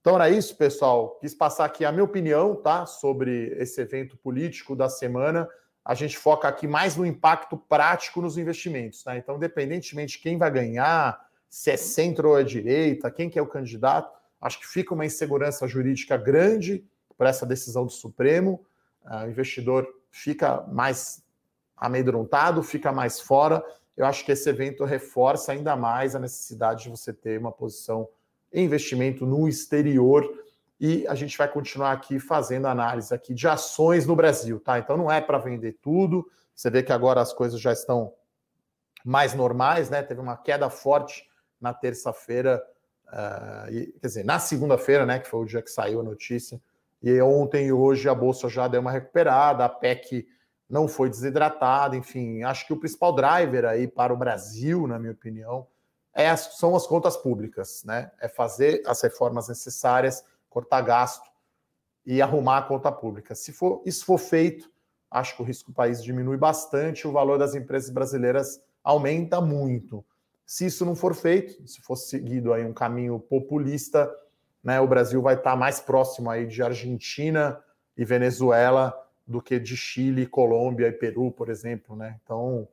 [0.00, 1.18] Então era isso, pessoal.
[1.20, 5.48] Quis passar aqui a minha opinião, tá, sobre esse evento político da semana.
[5.84, 9.16] A gente foca aqui mais no impacto prático nos investimentos, tá?
[9.16, 13.42] Então, independentemente de quem vai ganhar, se é centro ou é direita, quem que é
[13.42, 16.84] o candidato, acho que fica uma insegurança jurídica grande
[17.16, 18.64] por essa decisão do Supremo.
[19.04, 21.22] Uh, o investidor fica mais
[21.76, 23.64] amedrontado, fica mais fora.
[23.96, 28.08] Eu acho que esse evento reforça ainda mais a necessidade de você ter uma posição
[28.52, 30.24] em investimento no exterior
[30.78, 34.78] e a gente vai continuar aqui fazendo análise aqui de ações no Brasil, tá?
[34.78, 36.30] Então não é para vender tudo.
[36.54, 38.12] Você vê que agora as coisas já estão
[39.04, 40.02] mais normais, né?
[40.02, 42.62] Teve uma queda forte na terça-feira,
[43.08, 45.18] uh, quer dizer, na segunda-feira, né?
[45.18, 46.60] Que foi o dia que saiu a notícia.
[47.02, 50.26] E ontem e hoje a bolsa já deu uma recuperada, a PEC
[50.68, 55.12] não foi desidratada, enfim, acho que o principal driver aí para o Brasil, na minha
[55.12, 55.66] opinião,
[56.12, 58.10] é as, são as contas públicas, né?
[58.20, 61.30] É fazer as reformas necessárias, cortar gasto
[62.04, 63.34] e arrumar a conta pública.
[63.34, 64.70] Se for, isso for feito,
[65.10, 70.04] acho que o risco do país diminui bastante, o valor das empresas brasileiras aumenta muito.
[70.46, 74.10] Se isso não for feito, se for seguido aí um caminho populista,
[74.62, 77.60] né, o Brasil vai estar mais próximo aí de Argentina
[77.96, 78.94] e Venezuela
[79.26, 82.16] do que de Chile, Colômbia e Peru, por exemplo, né?
[82.22, 82.68] Então,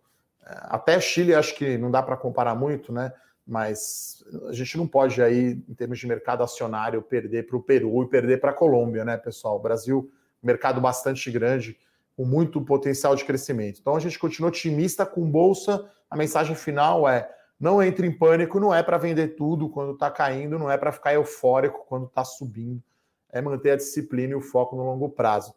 [0.46, 3.12] é, até Chile acho que não dá para comparar muito, né?
[3.46, 8.04] Mas a gente não pode aí, em termos de mercado acionário, perder para o Peru
[8.04, 9.58] e perder para a Colômbia, né, pessoal?
[9.58, 10.10] O Brasil,
[10.42, 11.78] mercado bastante grande,
[12.16, 13.80] com muito potencial de crescimento.
[13.82, 15.90] Então a gente continua otimista com bolsa.
[16.10, 17.30] A mensagem final é:
[17.60, 20.92] não entre em pânico, não é para vender tudo quando está caindo, não é para
[20.92, 22.82] ficar eufórico quando está subindo.
[23.30, 25.54] É manter a disciplina e o foco no longo prazo.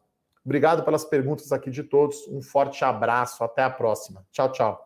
[0.47, 2.29] Obrigado pelas perguntas aqui de todos.
[2.29, 3.43] Um forte abraço.
[3.43, 4.25] Até a próxima.
[4.31, 4.86] Tchau, tchau.